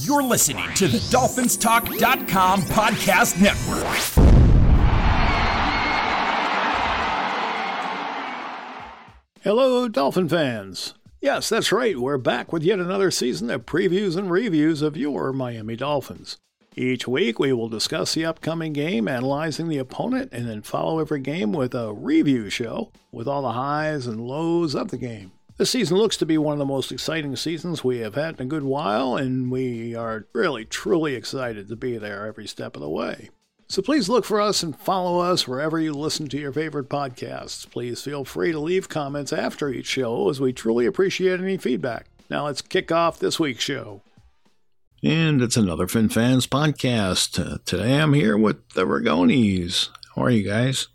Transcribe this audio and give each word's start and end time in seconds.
You're 0.00 0.24
listening 0.24 0.74
to 0.74 0.88
the 0.88 0.98
DolphinsTalk.com 0.98 2.62
podcast 2.62 3.40
network. 3.40 3.86
Hello, 9.42 9.86
Dolphin 9.88 10.28
fans. 10.28 10.94
Yes, 11.20 11.48
that's 11.48 11.70
right. 11.70 11.96
We're 11.96 12.18
back 12.18 12.52
with 12.52 12.64
yet 12.64 12.80
another 12.80 13.12
season 13.12 13.50
of 13.50 13.66
previews 13.66 14.16
and 14.16 14.30
reviews 14.30 14.82
of 14.82 14.96
your 14.96 15.32
Miami 15.32 15.76
Dolphins. 15.76 16.38
Each 16.74 17.06
week, 17.06 17.38
we 17.38 17.52
will 17.52 17.68
discuss 17.68 18.14
the 18.14 18.24
upcoming 18.24 18.72
game, 18.72 19.06
analyzing 19.06 19.68
the 19.68 19.78
opponent, 19.78 20.30
and 20.32 20.48
then 20.48 20.62
follow 20.62 20.98
every 20.98 21.20
game 21.20 21.52
with 21.52 21.72
a 21.72 21.92
review 21.92 22.50
show 22.50 22.90
with 23.12 23.28
all 23.28 23.42
the 23.42 23.52
highs 23.52 24.08
and 24.08 24.26
lows 24.26 24.74
of 24.74 24.90
the 24.90 24.98
game. 24.98 25.30
This 25.56 25.70
season 25.70 25.98
looks 25.98 26.16
to 26.16 26.26
be 26.26 26.36
one 26.36 26.54
of 26.54 26.58
the 26.58 26.64
most 26.64 26.90
exciting 26.90 27.36
seasons 27.36 27.84
we 27.84 27.98
have 27.98 28.16
had 28.16 28.40
in 28.40 28.46
a 28.46 28.48
good 28.48 28.64
while, 28.64 29.16
and 29.16 29.52
we 29.52 29.94
are 29.94 30.26
really, 30.32 30.64
truly 30.64 31.14
excited 31.14 31.68
to 31.68 31.76
be 31.76 31.96
there 31.96 32.26
every 32.26 32.48
step 32.48 32.74
of 32.74 32.82
the 32.82 32.88
way. 32.88 33.30
So 33.68 33.80
please 33.80 34.08
look 34.08 34.24
for 34.24 34.40
us 34.40 34.64
and 34.64 34.76
follow 34.76 35.20
us 35.20 35.46
wherever 35.46 35.78
you 35.78 35.92
listen 35.92 36.28
to 36.30 36.38
your 36.38 36.52
favorite 36.52 36.88
podcasts. 36.88 37.70
Please 37.70 38.02
feel 38.02 38.24
free 38.24 38.50
to 38.50 38.58
leave 38.58 38.88
comments 38.88 39.32
after 39.32 39.68
each 39.68 39.86
show, 39.86 40.28
as 40.28 40.40
we 40.40 40.52
truly 40.52 40.86
appreciate 40.86 41.38
any 41.38 41.56
feedback. 41.56 42.06
Now 42.28 42.46
let's 42.46 42.60
kick 42.60 42.90
off 42.90 43.20
this 43.20 43.38
week's 43.38 43.62
show. 43.62 44.02
And 45.04 45.40
it's 45.40 45.56
another 45.56 45.86
Fin 45.86 46.08
Fans 46.08 46.48
podcast. 46.48 47.38
Uh, 47.38 47.58
today 47.64 48.00
I'm 48.00 48.14
here 48.14 48.36
with 48.36 48.70
the 48.70 48.86
Ragonis. 48.86 49.90
How 50.16 50.22
are 50.22 50.30
you 50.30 50.42
guys? 50.42 50.88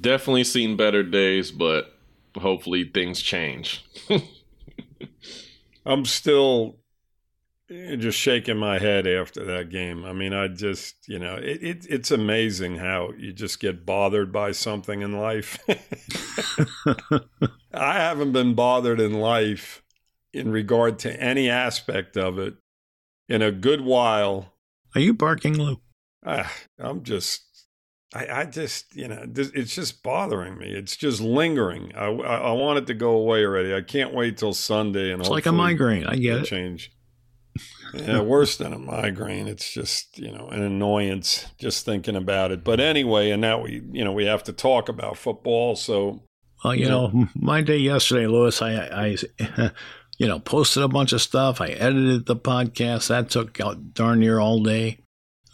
Definitely 0.00 0.44
seen 0.44 0.76
better 0.76 1.02
days, 1.02 1.50
but 1.50 1.97
hopefully 2.38 2.84
things 2.84 3.20
change. 3.20 3.84
I'm 5.86 6.04
still 6.04 6.78
just 7.68 8.18
shaking 8.18 8.56
my 8.56 8.78
head 8.78 9.06
after 9.06 9.44
that 9.44 9.70
game. 9.70 10.04
I 10.04 10.12
mean, 10.12 10.32
I 10.32 10.48
just, 10.48 10.96
you 11.06 11.18
know, 11.18 11.36
it, 11.36 11.62
it, 11.62 11.86
it's 11.88 12.10
amazing 12.10 12.76
how 12.76 13.12
you 13.18 13.32
just 13.32 13.60
get 13.60 13.84
bothered 13.84 14.32
by 14.32 14.52
something 14.52 15.02
in 15.02 15.18
life. 15.18 15.58
I 17.74 17.94
haven't 17.94 18.32
been 18.32 18.54
bothered 18.54 19.00
in 19.00 19.14
life 19.14 19.82
in 20.32 20.50
regard 20.50 20.98
to 21.00 21.22
any 21.22 21.50
aspect 21.50 22.16
of 22.16 22.38
it 22.38 22.54
in 23.28 23.42
a 23.42 23.52
good 23.52 23.82
while. 23.82 24.54
Are 24.94 25.00
you 25.00 25.12
barking, 25.12 25.58
Lou? 25.58 25.80
Uh, 26.24 26.48
I'm 26.78 27.02
just, 27.02 27.47
I, 28.14 28.40
I 28.40 28.44
just, 28.46 28.96
you 28.96 29.06
know, 29.06 29.22
it's 29.34 29.74
just 29.74 30.02
bothering 30.02 30.56
me. 30.56 30.70
It's 30.70 30.96
just 30.96 31.20
lingering. 31.20 31.92
I, 31.94 32.06
I, 32.06 32.36
I, 32.36 32.52
want 32.52 32.78
it 32.78 32.86
to 32.86 32.94
go 32.94 33.10
away 33.10 33.44
already. 33.44 33.74
I 33.74 33.82
can't 33.82 34.14
wait 34.14 34.38
till 34.38 34.54
Sunday 34.54 35.12
and 35.12 35.20
it's 35.20 35.28
like 35.28 35.44
a 35.44 35.52
migraine. 35.52 36.06
I 36.06 36.16
get 36.16 36.38
it. 36.38 36.44
Change. 36.46 36.90
yeah, 37.94 38.20
worse 38.20 38.56
than 38.56 38.72
a 38.72 38.78
migraine. 38.78 39.46
It's 39.46 39.70
just 39.70 40.18
you 40.18 40.32
know 40.32 40.48
an 40.48 40.62
annoyance 40.62 41.46
just 41.58 41.84
thinking 41.84 42.16
about 42.16 42.50
it. 42.50 42.64
But 42.64 42.80
anyway, 42.80 43.30
and 43.30 43.40
now 43.40 43.62
we 43.62 43.82
you 43.90 44.04
know 44.04 44.12
we 44.12 44.24
have 44.24 44.44
to 44.44 44.52
talk 44.52 44.88
about 44.88 45.18
football. 45.18 45.76
So 45.76 46.22
well, 46.64 46.74
you, 46.74 46.88
know, 46.88 47.28
my 47.34 47.60
day 47.60 47.78
yesterday, 47.78 48.26
Louis, 48.26 48.60
I, 48.62 49.16
I 49.38 49.70
you 50.18 50.26
know, 50.26 50.38
posted 50.38 50.82
a 50.82 50.88
bunch 50.88 51.12
of 51.12 51.22
stuff. 51.22 51.60
I 51.60 51.68
edited 51.68 52.26
the 52.26 52.36
podcast. 52.36 53.08
That 53.08 53.30
took 53.30 53.60
out 53.60 53.94
darn 53.94 54.20
near 54.20 54.38
all 54.40 54.62
day. 54.62 54.98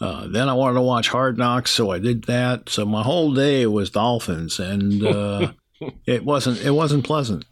Uh, 0.01 0.27
then 0.27 0.49
I 0.49 0.53
wanted 0.53 0.75
to 0.75 0.81
watch 0.81 1.07
Hard 1.09 1.37
Knocks, 1.37 1.71
so 1.71 1.91
I 1.91 1.99
did 1.99 2.25
that. 2.25 2.69
So 2.69 2.85
my 2.85 3.01
whole 3.03 3.33
day 3.33 3.65
was 3.65 3.89
Dolphins, 3.89 4.59
and 4.59 5.05
uh, 5.05 5.53
it 6.05 6.25
wasn't 6.25 6.59
it 6.61 6.71
wasn't 6.71 7.05
pleasant. 7.05 7.45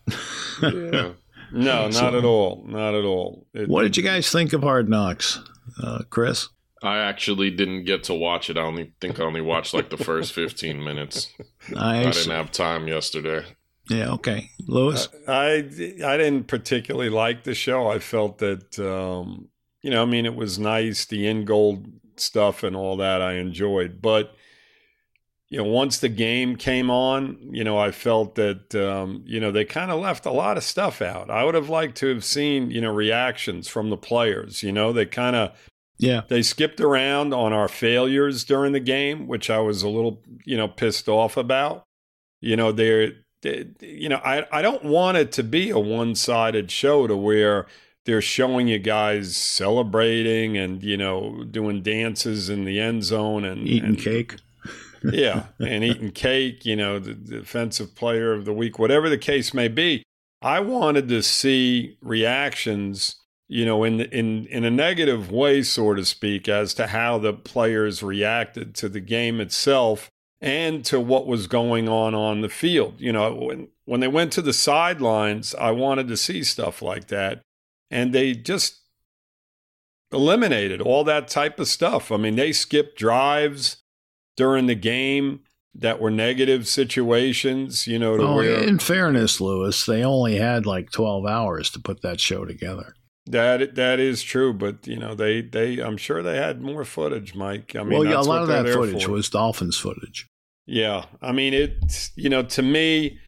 yeah. 0.61 1.11
No, 1.55 1.83
not 1.83 1.93
so, 1.93 2.17
at 2.17 2.25
all. 2.25 2.65
Not 2.67 2.95
at 2.95 3.05
all. 3.05 3.45
It, 3.53 3.69
what 3.69 3.83
did 3.83 3.95
you 3.95 4.01
guys 4.01 4.31
think 4.31 4.53
of 4.53 4.63
Hard 4.63 4.89
Knocks, 4.89 5.39
uh, 5.83 5.99
Chris? 6.09 6.49
I 6.81 6.97
actually 6.97 7.51
didn't 7.51 7.85
get 7.85 8.03
to 8.05 8.15
watch 8.15 8.49
it. 8.49 8.57
I 8.57 8.61
only 8.61 8.93
think 8.99 9.19
I 9.19 9.23
only 9.23 9.39
watched 9.39 9.73
like 9.73 9.91
the 9.91 9.97
first 9.97 10.33
15 10.33 10.83
minutes. 10.83 11.29
I 11.77 12.03
didn't 12.03 12.31
have 12.31 12.51
time 12.51 12.87
yesterday. 12.87 13.45
Yeah, 13.89 14.13
okay. 14.13 14.49
Louis? 14.67 15.07
Uh, 15.27 15.31
I, 15.31 15.53
I 15.57 16.17
didn't 16.17 16.45
particularly 16.47 17.09
like 17.09 17.43
the 17.43 17.53
show. 17.53 17.87
I 17.87 17.99
felt 17.99 18.39
that, 18.39 18.79
um, 18.79 19.49
you 19.83 19.91
know, 19.91 20.01
I 20.01 20.05
mean, 20.05 20.25
it 20.25 20.35
was 20.35 20.57
nice, 20.57 21.05
the 21.05 21.27
Ingold 21.27 21.85
stuff 22.19 22.63
and 22.63 22.75
all 22.75 22.97
that 22.97 23.21
I 23.21 23.33
enjoyed. 23.33 24.01
But, 24.01 24.35
you 25.49 25.57
know, 25.57 25.65
once 25.65 25.99
the 25.99 26.09
game 26.09 26.55
came 26.55 26.89
on, 26.89 27.37
you 27.51 27.63
know, 27.63 27.77
I 27.77 27.91
felt 27.91 28.35
that, 28.35 28.73
um, 28.75 29.23
you 29.25 29.39
know, 29.39 29.51
they 29.51 29.65
kind 29.65 29.91
of 29.91 29.99
left 29.99 30.25
a 30.25 30.31
lot 30.31 30.57
of 30.57 30.63
stuff 30.63 31.01
out. 31.01 31.29
I 31.29 31.43
would 31.43 31.55
have 31.55 31.69
liked 31.69 31.97
to 31.97 32.07
have 32.07 32.23
seen, 32.23 32.71
you 32.71 32.81
know, 32.81 32.91
reactions 32.91 33.67
from 33.67 33.89
the 33.89 33.97
players. 33.97 34.63
You 34.63 34.71
know, 34.71 34.91
they 34.91 35.05
kind 35.05 35.35
of, 35.35 35.51
yeah, 35.97 36.21
they 36.27 36.41
skipped 36.41 36.81
around 36.81 37.33
on 37.33 37.53
our 37.53 37.67
failures 37.67 38.43
during 38.43 38.73
the 38.73 38.79
game, 38.79 39.27
which 39.27 39.49
I 39.49 39.59
was 39.59 39.83
a 39.83 39.89
little, 39.89 40.23
you 40.43 40.57
know, 40.57 40.67
pissed 40.67 41.07
off 41.07 41.37
about. 41.37 41.83
You 42.41 42.55
know, 42.57 42.71
they're 42.71 43.13
you 43.43 44.09
know, 44.09 44.21
I, 44.23 44.45
I 44.51 44.61
don't 44.61 44.83
want 44.83 45.17
it 45.17 45.31
to 45.33 45.43
be 45.43 45.69
a 45.69 45.79
one 45.79 46.15
sided 46.15 46.71
show 46.71 47.07
to 47.07 47.15
where 47.15 47.67
they're 48.05 48.21
showing 48.21 48.67
you 48.67 48.79
guys 48.79 49.35
celebrating 49.35 50.57
and, 50.57 50.83
you 50.83 50.97
know, 50.97 51.43
doing 51.49 51.81
dances 51.81 52.49
in 52.49 52.65
the 52.65 52.79
end 52.79 53.03
zone 53.03 53.45
and 53.45 53.67
eating 53.67 53.89
and, 53.89 53.99
cake. 53.99 54.35
yeah. 55.03 55.45
And 55.59 55.83
eating 55.83 56.11
cake, 56.11 56.65
you 56.65 56.75
know, 56.75 56.99
the, 56.99 57.13
the 57.13 57.39
defensive 57.39 57.95
player 57.95 58.33
of 58.33 58.45
the 58.45 58.53
week, 58.53 58.77
whatever 58.77 59.09
the 59.09 59.17
case 59.17 59.53
may 59.53 59.67
be. 59.67 60.03
I 60.41 60.59
wanted 60.59 61.07
to 61.07 61.23
see 61.23 61.97
reactions, 62.01 63.15
you 63.47 63.65
know, 63.65 63.85
in 63.85 64.01
in 64.01 64.45
in 64.47 64.65
a 64.65 64.71
negative 64.71 65.31
way, 65.31 65.63
so 65.63 65.93
to 65.93 66.03
speak, 66.03 66.49
as 66.49 66.73
to 66.73 66.87
how 66.87 67.17
the 67.17 67.31
players 67.31 68.03
reacted 68.03 68.75
to 68.75 68.89
the 68.89 68.99
game 68.99 69.39
itself 69.39 70.09
and 70.41 70.83
to 70.83 70.99
what 70.99 71.27
was 71.27 71.47
going 71.47 71.87
on 71.87 72.13
on 72.13 72.41
the 72.41 72.49
field. 72.49 72.95
You 72.99 73.13
know, 73.13 73.33
when 73.33 73.69
when 73.85 74.01
they 74.01 74.09
went 74.09 74.33
to 74.33 74.41
the 74.41 74.51
sidelines, 74.51 75.55
I 75.55 75.71
wanted 75.71 76.09
to 76.09 76.17
see 76.17 76.43
stuff 76.43 76.81
like 76.81 77.07
that, 77.07 77.41
and 77.93 78.11
they 78.11 78.33
just 78.33 78.81
eliminated 80.11 80.81
all 80.81 81.03
that 81.03 81.27
type 81.27 81.59
of 81.59 81.67
stuff. 81.67 82.11
I 82.11 82.17
mean, 82.17 82.35
they 82.35 82.51
skipped 82.51 82.97
drives 82.97 83.77
during 84.35 84.65
the 84.65 84.75
game 84.75 85.41
that 85.75 86.01
were 86.01 86.11
negative 86.11 86.67
situations, 86.67 87.87
you 87.87 87.97
know, 87.99 88.17
to 88.17 88.23
oh, 88.23 88.35
where 88.35 88.63
in 88.63 88.79
fairness, 88.79 89.39
Louis, 89.39 89.85
they 89.85 90.03
only 90.03 90.35
had 90.35 90.65
like 90.65 90.91
12 90.91 91.25
hours 91.25 91.69
to 91.71 91.79
put 91.79 92.01
that 92.01 92.19
show 92.19 92.45
together. 92.45 92.95
That 93.25 93.75
that 93.75 94.01
is 94.01 94.21
true, 94.21 94.53
but 94.53 94.85
you 94.85 94.97
know 94.97 95.15
they 95.15 95.39
they 95.39 95.79
I'm 95.79 95.95
sure 95.95 96.21
they 96.21 96.35
had 96.35 96.61
more 96.61 96.83
footage, 96.83 97.33
Mike. 97.33 97.73
I 97.73 97.83
mean, 97.83 97.99
well, 97.99 98.05
yeah, 98.05 98.19
a 98.19 98.21
lot 98.21 98.41
of 98.41 98.49
that 98.49 98.67
footage 98.67 99.05
for. 99.05 99.11
was 99.11 99.29
Dolphins 99.29 99.77
footage. 99.77 100.27
Yeah, 100.65 101.05
I 101.21 101.31
mean 101.31 101.53
it. 101.53 102.11
You 102.17 102.29
know, 102.29 102.43
to 102.43 102.61
me, 102.61 103.19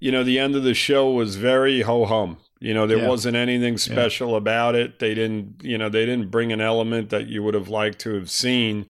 you 0.00 0.10
know, 0.10 0.24
the 0.24 0.40
end 0.40 0.56
of 0.56 0.64
the 0.64 0.74
show 0.74 1.12
was 1.12 1.36
very 1.36 1.82
ho 1.82 2.06
hum. 2.06 2.38
You 2.58 2.72
know, 2.72 2.86
there 2.86 2.98
yeah. 2.98 3.08
wasn't 3.08 3.36
anything 3.36 3.76
special 3.76 4.30
yeah. 4.30 4.38
about 4.38 4.74
it. 4.74 4.98
They 4.98 5.14
didn't, 5.14 5.62
you 5.62 5.76
know, 5.76 5.88
they 5.88 6.06
didn't 6.06 6.30
bring 6.30 6.52
an 6.52 6.60
element 6.60 7.10
that 7.10 7.26
you 7.26 7.42
would 7.42 7.54
have 7.54 7.68
liked 7.68 7.98
to 8.00 8.14
have 8.14 8.30
seen. 8.30 8.86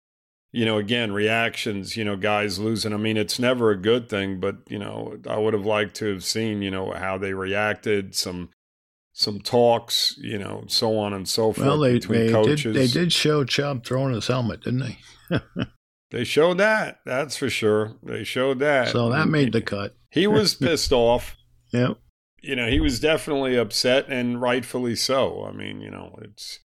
You 0.51 0.65
know, 0.65 0.77
again, 0.77 1.13
reactions, 1.13 1.98
you 1.98 2.04
know, 2.04 2.15
guys 2.15 2.60
losing. 2.60 2.94
I 2.94 2.98
mean, 2.98 3.18
it's 3.18 3.39
never 3.39 3.71
a 3.71 3.77
good 3.77 4.07
thing, 4.07 4.39
but, 4.39 4.57
you 4.68 4.77
know, 4.77 5.18
I 5.27 5.38
would 5.38 5.54
have 5.54 5.65
liked 5.65 5.95
to 5.95 6.13
have 6.13 6.24
seen, 6.24 6.62
you 6.62 6.69
know, 6.69 6.92
how 6.92 7.18
they 7.18 7.33
reacted, 7.33 8.13
some 8.13 8.50
some 9.13 9.39
talks, 9.39 10.15
you 10.18 10.38
know, 10.39 10.65
so 10.68 10.98
on 10.98 11.13
and 11.13 11.30
so 11.30 11.54
forth 11.54 11.68
well, 11.68 11.80
they, 11.80 11.94
between 11.94 12.27
they 12.27 12.31
coaches. 12.31 12.63
Did, 12.63 12.75
they 12.75 12.88
did 12.88 13.13
show 13.13 13.44
Chubb 13.44 13.86
throwing 13.86 14.13
his 14.13 14.27
helmet, 14.27 14.62
didn't 14.62 14.98
they? 15.30 15.39
they 16.12 16.24
showed 16.24 16.57
that. 16.57 17.00
That's 17.06 17.38
for 17.38 17.50
sure. 17.50 17.95
They 18.01 18.24
showed 18.24 18.60
that. 18.60 18.89
So 18.89 19.10
that 19.12 19.27
made 19.27 19.54
the 19.54 19.62
cut. 19.62 19.95
He 20.10 20.25
was 20.27 20.56
pissed 20.56 20.92
off. 20.92 21.38
Yep. 21.71 21.98
You 22.44 22.56
know, 22.56 22.68
he 22.68 22.80
was 22.80 23.00
definitely 23.00 23.56
upset 23.56 24.10
and 24.10 24.42
rightfully 24.42 24.95
so. 24.95 25.45
I 25.45 25.51
mean, 25.51 25.81
you 25.81 25.90
know, 25.90 26.19
it's 26.22 26.60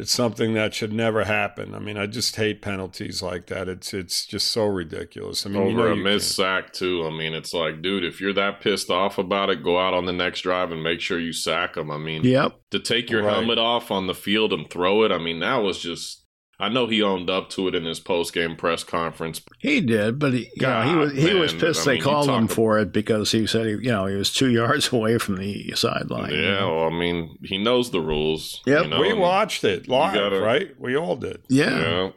it's 0.00 0.12
something 0.12 0.54
that 0.54 0.72
should 0.72 0.94
never 0.94 1.24
happen. 1.24 1.74
I 1.74 1.78
mean, 1.78 1.98
I 1.98 2.06
just 2.06 2.34
hate 2.36 2.62
penalties 2.62 3.22
like 3.22 3.46
that. 3.48 3.68
It's 3.68 3.92
it's 3.92 4.24
just 4.24 4.50
so 4.50 4.64
ridiculous. 4.64 5.44
I 5.44 5.50
mean, 5.50 5.62
over 5.62 5.70
you 5.70 5.76
know 5.76 5.92
a 5.92 5.96
missed 5.96 6.34
sack 6.34 6.72
too. 6.72 7.06
I 7.06 7.10
mean, 7.10 7.34
it's 7.34 7.52
like, 7.52 7.82
dude, 7.82 8.04
if 8.04 8.20
you're 8.20 8.32
that 8.32 8.60
pissed 8.60 8.90
off 8.90 9.18
about 9.18 9.50
it, 9.50 9.62
go 9.62 9.78
out 9.78 9.92
on 9.92 10.06
the 10.06 10.12
next 10.12 10.40
drive 10.40 10.72
and 10.72 10.82
make 10.82 11.00
sure 11.00 11.20
you 11.20 11.34
sack 11.34 11.74
them. 11.74 11.90
I 11.90 11.98
mean, 11.98 12.24
yep. 12.24 12.58
To 12.70 12.80
take 12.80 13.10
your 13.10 13.22
right. 13.22 13.34
helmet 13.34 13.58
off 13.58 13.90
on 13.90 14.06
the 14.06 14.14
field 14.14 14.52
and 14.52 14.70
throw 14.70 15.04
it. 15.04 15.12
I 15.12 15.18
mean, 15.18 15.40
that 15.40 15.58
was 15.58 15.78
just 15.78 16.19
I 16.60 16.68
know 16.68 16.86
he 16.86 17.02
owned 17.02 17.30
up 17.30 17.48
to 17.50 17.68
it 17.68 17.74
in 17.74 17.84
his 17.84 18.00
post 18.00 18.34
game 18.34 18.54
press 18.54 18.84
conference. 18.84 19.40
He 19.58 19.80
did, 19.80 20.18
but 20.18 20.34
he, 20.34 20.50
God, 20.58 20.86
know, 20.86 20.92
he 20.92 20.96
was 20.98 21.12
he 21.12 21.26
man. 21.32 21.40
was 21.40 21.54
pissed 21.54 21.88
I 21.88 21.92
mean, 21.92 22.00
they 22.00 22.04
called 22.04 22.28
him 22.28 22.48
for 22.48 22.78
it 22.78 22.92
because 22.92 23.32
he 23.32 23.46
said 23.46 23.64
he, 23.64 23.72
you 23.72 23.90
know 23.90 24.04
he 24.06 24.14
was 24.14 24.32
two 24.32 24.50
yards 24.52 24.92
away 24.92 25.16
from 25.16 25.36
the 25.36 25.72
sideline. 25.74 26.30
Yeah, 26.30 26.36
you 26.36 26.42
know? 26.42 26.76
well, 26.76 26.86
I 26.86 26.90
mean 26.90 27.38
he 27.42 27.56
knows 27.56 27.90
the 27.90 28.00
rules. 28.00 28.60
Yep, 28.66 28.84
you 28.84 28.90
know, 28.90 29.00
we 29.00 29.14
watched 29.14 29.64
it 29.64 29.88
live, 29.88 30.14
gotta, 30.14 30.40
right? 30.40 30.78
We 30.78 30.96
all 30.96 31.16
did. 31.16 31.42
Yeah. 31.48 31.80
yeah. 31.80 32.10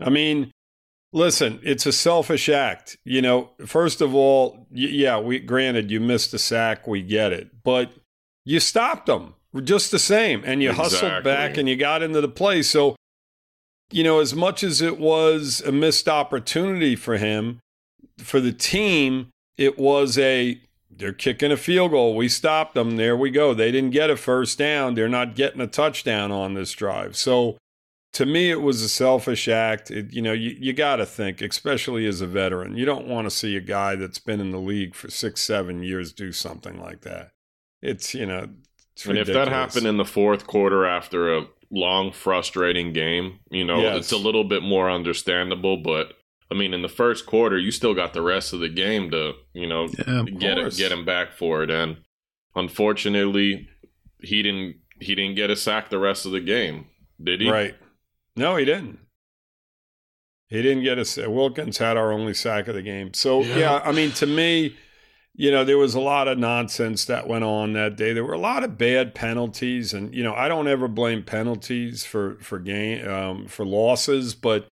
I 0.00 0.10
mean, 0.10 0.52
listen, 1.12 1.60
it's 1.62 1.84
a 1.84 1.92
selfish 1.92 2.48
act. 2.48 2.96
You 3.04 3.20
know, 3.20 3.50
first 3.66 4.00
of 4.00 4.14
all, 4.14 4.66
yeah, 4.70 5.18
we 5.20 5.38
granted 5.38 5.90
you 5.90 6.00
missed 6.00 6.32
a 6.32 6.38
sack, 6.38 6.86
we 6.86 7.02
get 7.02 7.32
it, 7.32 7.62
but 7.62 7.90
you 8.44 8.58
stopped 8.58 9.06
them 9.06 9.34
just 9.64 9.90
the 9.90 9.98
same, 9.98 10.42
and 10.44 10.62
you 10.62 10.70
exactly. 10.70 10.98
hustled 10.98 11.24
back 11.24 11.56
and 11.56 11.68
you 11.68 11.76
got 11.76 12.02
into 12.02 12.20
the 12.20 12.28
play. 12.28 12.62
So 12.62 12.96
you 13.90 14.02
know, 14.02 14.20
as 14.20 14.34
much 14.34 14.62
as 14.62 14.80
it 14.80 14.98
was 14.98 15.60
a 15.60 15.72
missed 15.72 16.08
opportunity 16.08 16.96
for 16.96 17.16
him, 17.16 17.60
for 18.18 18.40
the 18.40 18.52
team, 18.52 19.28
it 19.56 19.78
was 19.78 20.18
a 20.18 20.60
they're 20.90 21.12
kicking 21.12 21.52
a 21.52 21.56
field 21.56 21.90
goal. 21.90 22.16
We 22.16 22.28
stopped 22.28 22.74
them. 22.74 22.96
There 22.96 23.16
we 23.16 23.30
go. 23.30 23.52
They 23.52 23.70
didn't 23.70 23.90
get 23.90 24.08
a 24.08 24.16
first 24.16 24.58
down. 24.58 24.94
They're 24.94 25.08
not 25.08 25.34
getting 25.34 25.60
a 25.60 25.66
touchdown 25.66 26.32
on 26.32 26.54
this 26.54 26.72
drive. 26.72 27.16
So 27.16 27.58
to 28.14 28.24
me, 28.24 28.50
it 28.50 28.62
was 28.62 28.80
a 28.80 28.88
selfish 28.88 29.46
act. 29.46 29.90
It, 29.90 30.14
you 30.14 30.22
know, 30.22 30.32
you, 30.32 30.56
you 30.58 30.72
got 30.72 30.96
to 30.96 31.06
think, 31.06 31.42
especially 31.42 32.06
as 32.06 32.22
a 32.22 32.26
veteran, 32.26 32.76
you 32.76 32.86
don't 32.86 33.06
want 33.06 33.26
to 33.26 33.30
see 33.30 33.56
a 33.56 33.60
guy 33.60 33.94
that's 33.94 34.18
been 34.18 34.40
in 34.40 34.52
the 34.52 34.58
league 34.58 34.94
for 34.94 35.10
six, 35.10 35.42
seven 35.42 35.82
years 35.82 36.14
do 36.14 36.32
something 36.32 36.80
like 36.80 37.02
that. 37.02 37.32
It's, 37.82 38.14
you 38.14 38.24
know, 38.24 38.48
it's 38.94 39.04
and 39.04 39.18
if 39.18 39.26
that 39.26 39.48
happened 39.48 39.86
in 39.86 39.98
the 39.98 40.06
fourth 40.06 40.46
quarter 40.46 40.86
after 40.86 41.36
a 41.36 41.46
long, 41.70 42.12
frustrating 42.12 42.92
game. 42.92 43.40
You 43.50 43.64
know, 43.64 43.80
yes. 43.80 43.96
it's 43.98 44.12
a 44.12 44.16
little 44.16 44.44
bit 44.44 44.62
more 44.62 44.90
understandable, 44.90 45.76
but 45.76 46.12
I 46.50 46.54
mean, 46.54 46.72
in 46.72 46.82
the 46.82 46.88
first 46.88 47.26
quarter, 47.26 47.58
you 47.58 47.70
still 47.70 47.94
got 47.94 48.12
the 48.12 48.22
rest 48.22 48.52
of 48.52 48.60
the 48.60 48.68
game 48.68 49.10
to, 49.10 49.32
you 49.52 49.66
know, 49.66 49.88
yeah, 50.06 50.22
get 50.22 50.58
it, 50.58 50.76
get 50.76 50.92
him 50.92 51.04
back 51.04 51.32
for 51.32 51.62
it. 51.62 51.70
And 51.70 51.98
unfortunately, 52.54 53.68
he 54.20 54.42
didn't 54.42 54.76
he 55.00 55.14
didn't 55.14 55.36
get 55.36 55.50
a 55.50 55.56
sack 55.56 55.90
the 55.90 55.98
rest 55.98 56.24
of 56.24 56.32
the 56.32 56.40
game, 56.40 56.86
did 57.22 57.40
he? 57.40 57.50
Right. 57.50 57.74
No, 58.36 58.56
he 58.56 58.64
didn't. 58.64 58.98
He 60.48 60.62
didn't 60.62 60.84
get 60.84 60.98
a 60.98 61.28
Wilkins 61.28 61.78
had 61.78 61.96
our 61.96 62.12
only 62.12 62.34
sack 62.34 62.68
of 62.68 62.74
the 62.74 62.82
game. 62.82 63.12
So 63.14 63.42
yeah, 63.42 63.58
yeah 63.58 63.82
I 63.84 63.90
mean, 63.90 64.12
to 64.12 64.26
me, 64.26 64.76
you 65.38 65.50
know, 65.50 65.64
there 65.64 65.78
was 65.78 65.94
a 65.94 66.00
lot 66.00 66.28
of 66.28 66.38
nonsense 66.38 67.04
that 67.04 67.28
went 67.28 67.44
on 67.44 67.74
that 67.74 67.96
day. 67.96 68.14
There 68.14 68.24
were 68.24 68.32
a 68.32 68.38
lot 68.38 68.64
of 68.64 68.78
bad 68.78 69.14
penalties, 69.14 69.92
and 69.92 70.14
you 70.14 70.22
know, 70.22 70.34
I 70.34 70.48
don't 70.48 70.66
ever 70.66 70.88
blame 70.88 71.22
penalties 71.22 72.04
for 72.04 72.36
for 72.40 72.58
game 72.58 73.06
um, 73.06 73.46
for 73.46 73.66
losses, 73.66 74.34
but 74.34 74.66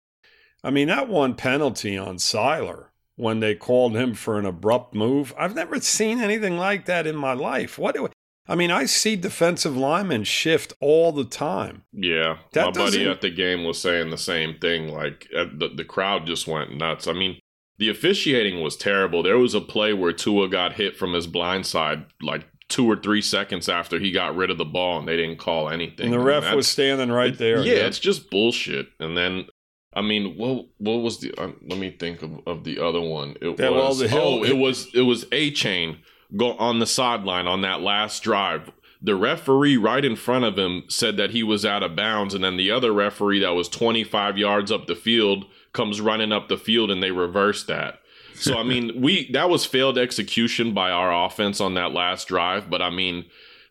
I 0.63 0.69
mean 0.69 0.87
that 0.87 1.09
one 1.09 1.33
penalty 1.33 1.97
on 1.97 2.17
Sieler 2.17 2.85
when 3.15 3.39
they 3.39 3.55
called 3.55 3.95
him 3.95 4.13
for 4.13 4.37
an 4.37 4.45
abrupt 4.45 4.93
move. 4.93 5.33
I've 5.37 5.55
never 5.55 5.79
seen 5.81 6.21
anything 6.21 6.57
like 6.57 6.85
that 6.85 7.07
in 7.07 7.15
my 7.15 7.33
life. 7.33 7.79
What 7.79 7.95
do 7.95 8.07
I 8.47 8.53
mean? 8.55 8.69
I 8.69 8.85
see 8.85 9.15
defensive 9.15 9.75
linemen 9.75 10.25
shift 10.25 10.73
all 10.79 11.11
the 11.11 11.25
time. 11.25 11.85
Yeah, 11.91 12.37
that 12.53 12.65
my 12.65 12.71
buddy 12.71 13.09
at 13.09 13.21
the 13.21 13.31
game 13.31 13.63
was 13.63 13.81
saying 13.81 14.11
the 14.11 14.17
same 14.17 14.59
thing. 14.59 14.89
Like 14.89 15.27
uh, 15.35 15.45
the 15.51 15.69
the 15.75 15.85
crowd 15.85 16.27
just 16.27 16.45
went 16.45 16.77
nuts. 16.77 17.07
I 17.07 17.13
mean 17.13 17.39
the 17.81 17.89
officiating 17.89 18.61
was 18.61 18.77
terrible. 18.77 19.23
There 19.23 19.39
was 19.39 19.55
a 19.55 19.59
play 19.59 19.91
where 19.91 20.13
Tua 20.13 20.47
got 20.47 20.73
hit 20.73 20.95
from 20.95 21.13
his 21.13 21.25
blind 21.25 21.65
side 21.65 22.05
like 22.21 22.45
two 22.69 22.85
or 22.85 22.95
three 22.95 23.23
seconds 23.23 23.67
after 23.67 23.97
he 23.97 24.11
got 24.11 24.35
rid 24.35 24.51
of 24.51 24.59
the 24.59 24.65
ball 24.65 24.99
and 24.99 25.07
they 25.07 25.17
didn't 25.17 25.39
call 25.39 25.67
anything. 25.67 26.05
And 26.05 26.13
the 26.13 26.19
ref 26.19 26.43
and 26.43 26.55
was 26.55 26.67
standing 26.67 27.11
right 27.11 27.35
there. 27.35 27.63
Yeah, 27.63 27.87
it's 27.87 27.97
just 27.97 28.29
bullshit. 28.29 28.89
And 28.99 29.17
then 29.17 29.47
I 29.95 30.01
mean, 30.01 30.37
what 30.37 30.67
what 30.77 30.97
was 30.97 31.21
the? 31.21 31.33
Uh, 31.35 31.53
let 31.67 31.79
me 31.79 31.89
think 31.89 32.21
of, 32.21 32.39
of 32.45 32.65
the 32.65 32.77
other 32.77 33.01
one. 33.01 33.35
It 33.41 33.57
that, 33.57 33.73
was 33.73 34.03
well, 34.03 34.21
oh, 34.21 34.43
it, 34.43 34.55
was 34.55 34.87
it 34.93 35.01
was 35.01 35.25
Achane 35.25 35.97
go 36.37 36.53
on 36.57 36.77
the 36.77 36.85
sideline 36.85 37.47
on 37.47 37.61
that 37.61 37.81
last 37.81 38.21
drive. 38.21 38.71
The 39.01 39.15
referee 39.15 39.77
right 39.77 40.05
in 40.05 40.15
front 40.15 40.45
of 40.45 40.57
him 40.57 40.83
said 40.87 41.17
that 41.17 41.31
he 41.31 41.41
was 41.41 41.65
out 41.65 41.81
of 41.81 41.95
bounds, 41.95 42.33
and 42.35 42.43
then 42.43 42.57
the 42.57 42.69
other 42.69 42.91
referee 42.91 43.39
that 43.39 43.55
was 43.55 43.67
25 43.67 44.37
yards 44.37 44.71
up 44.71 44.85
the 44.85 44.95
field 44.95 45.45
comes 45.73 46.01
running 46.01 46.31
up 46.31 46.47
the 46.47 46.57
field 46.57 46.91
and 46.91 47.01
they 47.01 47.11
reverse 47.11 47.63
that. 47.63 47.99
So 48.35 48.57
I 48.57 48.63
mean, 48.63 49.01
we 49.01 49.31
that 49.33 49.49
was 49.49 49.65
failed 49.65 49.97
execution 49.97 50.73
by 50.73 50.89
our 50.89 51.25
offense 51.25 51.61
on 51.61 51.75
that 51.75 51.91
last 51.91 52.27
drive, 52.27 52.69
but 52.69 52.81
I 52.81 52.89
mean, 52.89 53.25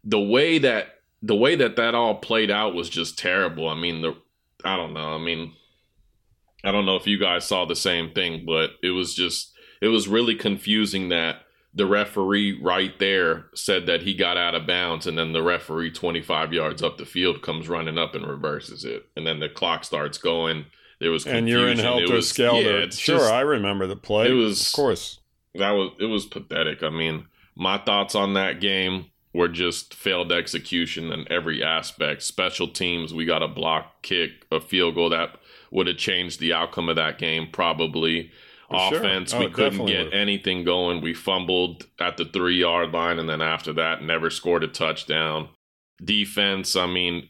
the 0.04 0.20
way 0.20 0.58
that 0.58 1.00
the 1.22 1.34
way 1.34 1.56
that 1.56 1.76
that 1.76 1.94
all 1.94 2.16
played 2.16 2.50
out 2.50 2.74
was 2.74 2.88
just 2.88 3.18
terrible. 3.18 3.68
I 3.68 3.74
mean, 3.74 4.02
the 4.02 4.16
I 4.64 4.76
don't 4.76 4.94
know. 4.94 5.14
I 5.14 5.18
mean, 5.18 5.54
I 6.62 6.72
don't 6.72 6.86
know 6.86 6.96
if 6.96 7.06
you 7.06 7.18
guys 7.18 7.46
saw 7.46 7.64
the 7.64 7.76
same 7.76 8.12
thing, 8.12 8.44
but 8.46 8.70
it 8.82 8.90
was 8.90 9.14
just 9.14 9.52
it 9.80 9.88
was 9.88 10.08
really 10.08 10.34
confusing 10.34 11.08
that 11.08 11.42
the 11.72 11.86
referee 11.86 12.60
right 12.60 12.98
there 12.98 13.46
said 13.54 13.86
that 13.86 14.02
he 14.02 14.14
got 14.14 14.36
out 14.36 14.54
of 14.54 14.66
bounds 14.66 15.06
and 15.06 15.16
then 15.16 15.32
the 15.32 15.42
referee 15.42 15.90
25 15.90 16.52
yards 16.52 16.82
up 16.82 16.98
the 16.98 17.04
field 17.04 17.42
comes 17.42 17.68
running 17.68 17.96
up 17.96 18.14
and 18.14 18.26
reverses 18.26 18.84
it 18.84 19.06
and 19.16 19.26
then 19.26 19.38
the 19.38 19.48
clock 19.48 19.84
starts 19.84 20.18
going 20.18 20.64
there 21.00 21.10
was 21.10 21.26
and 21.26 21.48
you're 21.48 21.68
in 21.68 21.78
helter 21.78 22.20
skelter. 22.20 22.80
Yeah, 22.80 22.90
sure, 22.90 23.18
just, 23.18 23.32
I 23.32 23.40
remember 23.40 23.86
the 23.86 23.96
play. 23.96 24.28
It 24.28 24.34
was, 24.34 24.68
of 24.68 24.72
course, 24.74 25.18
that 25.54 25.70
was 25.70 25.92
it 25.98 26.06
was 26.06 26.26
pathetic. 26.26 26.82
I 26.82 26.90
mean, 26.90 27.26
my 27.56 27.78
thoughts 27.78 28.14
on 28.14 28.34
that 28.34 28.60
game 28.60 29.06
were 29.32 29.48
just 29.48 29.94
failed 29.94 30.30
execution 30.30 31.10
in 31.10 31.26
every 31.32 31.64
aspect. 31.64 32.22
Special 32.22 32.68
teams, 32.68 33.14
we 33.14 33.24
got 33.24 33.42
a 33.42 33.48
block 33.48 34.02
kick, 34.02 34.46
a 34.52 34.60
field 34.60 34.94
goal 34.94 35.08
that 35.10 35.36
would 35.70 35.86
have 35.86 35.96
changed 35.96 36.38
the 36.38 36.52
outcome 36.52 36.88
of 36.88 36.96
that 36.96 37.18
game 37.18 37.48
probably. 37.50 38.30
For 38.70 38.96
Offense, 38.96 39.32
sure. 39.32 39.40
oh, 39.40 39.46
we 39.46 39.50
couldn't 39.50 39.86
get 39.86 40.04
would. 40.06 40.14
anything 40.14 40.64
going. 40.64 41.00
We 41.00 41.12
fumbled 41.12 41.86
at 41.98 42.16
the 42.16 42.24
three 42.24 42.60
yard 42.60 42.92
line, 42.92 43.18
and 43.18 43.28
then 43.28 43.42
after 43.42 43.72
that, 43.72 44.02
never 44.02 44.30
scored 44.30 44.62
a 44.62 44.68
touchdown. 44.68 45.48
Defense, 46.02 46.76
I 46.76 46.86
mean, 46.86 47.28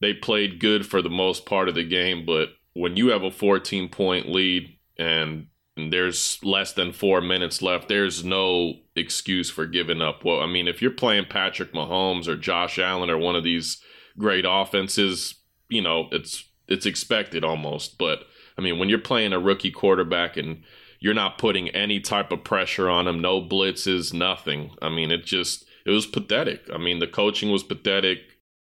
they 0.00 0.12
played 0.12 0.60
good 0.60 0.84
for 0.84 1.00
the 1.00 1.08
most 1.08 1.46
part 1.46 1.68
of 1.68 1.74
the 1.74 1.84
game, 1.84 2.26
but 2.26 2.50
when 2.74 2.96
you 2.96 3.08
have 3.08 3.22
a 3.22 3.30
14 3.30 3.88
point 3.88 4.28
lead 4.28 4.76
and, 4.98 5.46
and 5.76 5.92
there's 5.92 6.38
less 6.42 6.72
than 6.72 6.92
four 6.92 7.22
minutes 7.22 7.62
left, 7.62 7.88
there's 7.88 8.22
no 8.22 8.74
excuse 8.94 9.50
for 9.50 9.64
giving 9.64 10.02
up. 10.02 10.24
Well, 10.24 10.40
I 10.40 10.46
mean, 10.46 10.68
if 10.68 10.82
you're 10.82 10.90
playing 10.90 11.26
Patrick 11.30 11.72
Mahomes 11.72 12.28
or 12.28 12.36
Josh 12.36 12.78
Allen 12.78 13.08
or 13.10 13.16
one 13.16 13.36
of 13.36 13.44
these 13.44 13.82
great 14.18 14.44
offenses, 14.46 15.36
you 15.68 15.80
know, 15.80 16.08
it's 16.12 16.44
it's 16.68 16.86
expected 16.86 17.44
almost. 17.44 17.96
But 17.96 18.24
I 18.58 18.60
mean, 18.60 18.78
when 18.78 18.88
you're 18.88 18.98
playing 18.98 19.32
a 19.32 19.40
rookie 19.40 19.70
quarterback 19.70 20.36
and 20.36 20.62
you're 21.02 21.14
not 21.14 21.36
putting 21.36 21.68
any 21.70 21.98
type 21.98 22.30
of 22.30 22.44
pressure 22.44 22.88
on 22.88 23.08
him, 23.08 23.20
no 23.20 23.42
blitzes, 23.42 24.14
nothing. 24.14 24.70
I 24.80 24.88
mean, 24.88 25.10
it 25.10 25.24
just 25.24 25.64
it 25.84 25.90
was 25.90 26.06
pathetic. 26.06 26.62
I 26.72 26.78
mean, 26.78 27.00
the 27.00 27.08
coaching 27.08 27.50
was 27.50 27.64
pathetic 27.64 28.18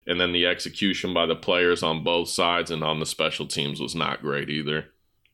and 0.06 0.20
then 0.20 0.34
the 0.34 0.46
execution 0.46 1.14
by 1.14 1.26
the 1.26 1.38
players 1.38 1.84
on 1.84 2.04
both 2.04 2.28
sides 2.28 2.70
and 2.70 2.84
on 2.84 3.00
the 3.00 3.06
special 3.06 3.48
teams 3.48 3.80
was 3.80 3.96
not 3.96 4.22
great 4.22 4.50
either. 4.50 4.88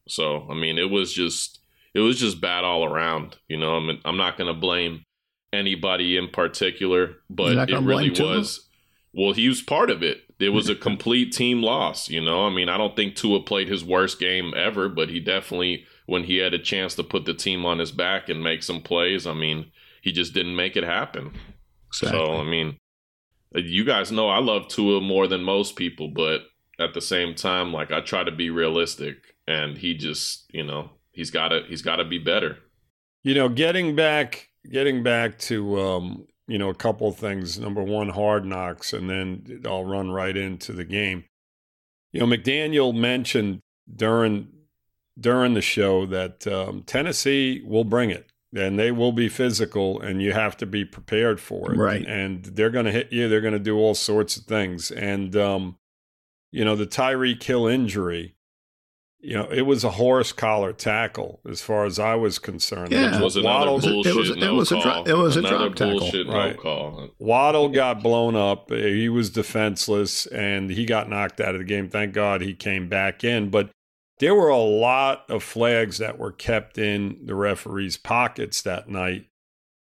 So 0.08 0.48
I 0.52 0.54
mean, 0.54 0.78
it 0.78 0.92
was 0.92 1.12
just 1.12 1.62
it 1.96 2.02
was 2.02 2.20
just 2.20 2.40
bad 2.40 2.64
all 2.64 2.86
around. 2.86 3.38
You 3.48 3.58
know, 3.58 3.76
I 3.76 3.80
mean, 3.80 4.00
I'm 4.06 4.18
not 4.18 4.38
going 4.38 4.54
to 4.54 4.60
blame 4.60 5.04
anybody 5.52 6.16
in 6.16 6.28
particular, 6.28 7.16
but 7.28 7.72
it 7.72 7.80
really 7.82 8.12
was. 8.12 8.70
Well, 9.16 9.34
he 9.34 9.48
was 9.48 9.64
part 9.64 9.90
of 9.90 10.04
it. 10.04 10.22
It 10.40 10.50
was 10.50 10.70
a 10.70 10.76
complete 10.90 11.34
team 11.34 11.64
loss. 11.64 12.08
You 12.08 12.22
know, 12.22 12.46
I 12.46 12.52
mean, 12.52 12.70
I 12.70 12.78
don't 12.78 12.96
think 12.96 13.16
Tua 13.16 13.42
played 13.42 13.68
his 13.68 13.84
worst 13.84 14.20
game 14.20 14.54
ever, 14.56 14.90
but 14.90 15.10
he 15.10 15.20
definitely, 15.20 15.86
when 16.06 16.24
he 16.24 16.38
had 16.38 16.54
a 16.54 16.60
chance 16.60 16.96
to 16.96 17.04
put 17.04 17.26
the 17.26 17.34
team 17.34 17.66
on 17.66 17.80
his 17.80 17.92
back 17.92 18.30
and 18.30 18.44
make 18.44 18.64
some 18.64 18.82
plays, 18.82 19.26
I 19.26 19.34
mean, 19.34 19.72
he 20.02 20.12
just 20.12 20.34
didn't 20.34 20.56
make 20.56 20.76
it 20.76 20.84
happen. 20.84 21.32
Exactly. 21.88 22.20
So, 22.20 22.36
I 22.36 22.44
mean, 22.44 22.78
you 23.56 23.86
guys 23.86 24.12
know 24.12 24.30
I 24.30 24.40
love 24.40 24.68
Tua 24.68 25.02
more 25.02 25.28
than 25.28 25.44
most 25.44 25.76
people, 25.76 26.10
but 26.10 26.42
at 26.80 26.94
the 26.94 27.02
same 27.02 27.36
time, 27.36 27.72
like 27.72 27.92
I 27.92 28.02
try 28.02 28.24
to 28.24 28.32
be 28.32 28.50
realistic, 28.50 29.16
and 29.48 29.78
he 29.78 29.94
just, 29.94 30.50
you 30.54 30.64
know, 30.64 30.92
he's 31.12 31.30
got 31.30 31.50
to 31.50 31.62
he's 31.68 31.82
got 31.82 31.98
to 31.98 32.06
be 32.06 32.18
better. 32.18 32.58
You 33.24 33.36
know, 33.36 33.50
getting 33.50 33.96
back 33.96 34.50
getting 34.70 35.04
back 35.04 35.38
to 35.38 35.80
um, 35.80 36.28
you 36.48 36.58
know 36.58 36.70
a 36.70 36.76
couple 36.76 37.08
of 37.08 37.18
things. 37.18 37.60
Number 37.60 37.84
one, 37.84 38.10
hard 38.10 38.46
knocks, 38.46 38.94
and 38.94 39.10
then 39.10 39.62
I'll 39.66 39.86
run 39.86 40.12
right 40.12 40.36
into 40.36 40.74
the 40.74 40.86
game. 40.86 41.26
You 42.12 42.22
know, 42.22 42.26
McDaniel 42.26 42.94
mentioned 42.96 43.60
during 43.94 44.48
during 45.20 45.54
the 45.54 45.62
show 45.62 46.06
that 46.06 46.48
um, 46.48 46.84
Tennessee 46.84 47.64
will 47.66 47.84
bring 47.84 48.10
it 48.10 48.28
and 48.56 48.78
they 48.78 48.92
will 48.92 49.12
be 49.12 49.30
physical 49.30 50.00
and 50.00 50.22
you 50.22 50.34
have 50.34 50.56
to 50.58 50.66
be 50.66 50.86
prepared 50.86 51.40
for 51.40 51.74
it 51.74 51.78
right 51.78 52.06
and 52.08 52.46
they're 52.46 52.70
going 52.70 52.86
to 52.86 52.92
hit 52.92 53.12
you 53.12 53.28
they're 53.28 53.42
going 53.42 53.54
to 53.54 53.60
do 53.60 53.78
all 53.78 53.96
sorts 53.96 54.38
of 54.38 54.44
things 54.46 54.92
and 54.92 55.36
um, 55.36 55.78
you 56.52 56.64
know 56.64 56.76
the 56.76 56.88
Tyreek 56.88 57.42
Hill 57.42 57.68
injury 57.68 58.36
you 59.24 59.36
know, 59.36 59.48
it 59.50 59.62
was 59.62 59.86
a 59.86 59.92
horse 59.92 60.34
collar 60.34 60.74
tackle 60.74 61.40
as 61.50 61.62
far 61.62 61.86
as 61.86 61.98
I 61.98 62.16
was 62.16 62.40
concerned. 62.40 62.92
Yeah, 62.92 63.18
it 63.18 63.24
was 63.24 63.38
another 63.38 63.72
Waddle, 63.72 63.80
bullshit. 63.80 64.14
It 64.14 64.20
was, 64.20 64.30
it 64.32 64.38
no 64.38 64.54
was 64.56 64.72
a. 64.74 65.04
It 65.08 65.18
was 65.18 65.38
a 65.38 65.42
drop 65.42 65.76
tackle. 65.76 66.12
Right. 66.28 66.58
No 66.58 66.62
call. 66.62 67.10
Waddle 67.20 67.70
got 67.70 68.04
blown 68.04 68.36
up. 68.36 68.70
He 68.70 69.08
was 69.08 69.30
defenseless, 69.30 70.26
and 70.26 70.70
he 70.70 70.86
got 70.86 71.10
knocked 71.10 71.40
out 71.40 71.56
of 71.56 71.60
the 71.60 71.66
game. 71.66 71.88
Thank 71.88 72.14
God 72.14 72.42
he 72.42 72.54
came 72.54 72.90
back 72.90 73.24
in. 73.24 73.50
But 73.50 73.70
there 74.20 74.36
were 74.36 74.50
a 74.50 74.58
lot 74.58 75.26
of 75.30 75.44
flags 75.44 75.98
that 75.98 76.20
were 76.20 76.32
kept 76.32 76.78
in 76.78 77.20
the 77.26 77.36
referees' 77.36 77.98
pockets 77.98 78.62
that 78.62 78.88
night. 78.90 79.28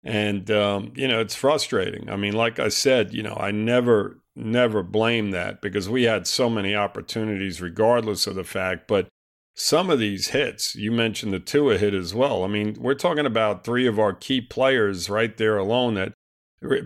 And, 0.03 0.49
um, 0.51 0.91
you 0.95 1.07
know, 1.07 1.21
it's 1.21 1.35
frustrating. 1.35 2.09
I 2.09 2.17
mean, 2.17 2.33
like 2.33 2.59
I 2.59 2.67
said, 2.67 3.13
you 3.13 3.23
know, 3.23 3.37
I 3.39 3.51
never, 3.51 4.19
never 4.35 4.83
blame 4.83 5.31
that 5.31 5.61
because 5.61 5.87
we 5.87 6.03
had 6.03 6.27
so 6.27 6.49
many 6.49 6.75
opportunities 6.75 7.61
regardless 7.61 8.27
of 8.27 8.35
the 8.35 8.43
fact. 8.43 8.87
But 8.87 9.07
some 9.55 9.89
of 9.89 9.99
these 9.99 10.29
hits, 10.29 10.75
you 10.75 10.91
mentioned 10.91 11.31
the 11.31 11.39
Tua 11.39 11.77
hit 11.77 11.93
as 11.93 12.13
well. 12.13 12.43
I 12.43 12.47
mean, 12.47 12.75
we're 12.79 12.95
talking 12.95 13.25
about 13.25 13.63
three 13.63 13.87
of 13.87 13.99
our 13.99 14.13
key 14.13 14.41
players 14.41 15.09
right 15.09 15.37
there 15.37 15.57
alone 15.57 15.93
that 15.93 16.13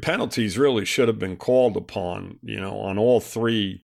penalties 0.02 0.58
really 0.58 0.86
should 0.86 1.08
have 1.08 1.20
been 1.20 1.38
called 1.38 1.78
upon, 1.78 2.40
you 2.44 2.60
know, 2.60 2.80
on 2.80 2.98
all 2.98 3.20
three 3.20 3.86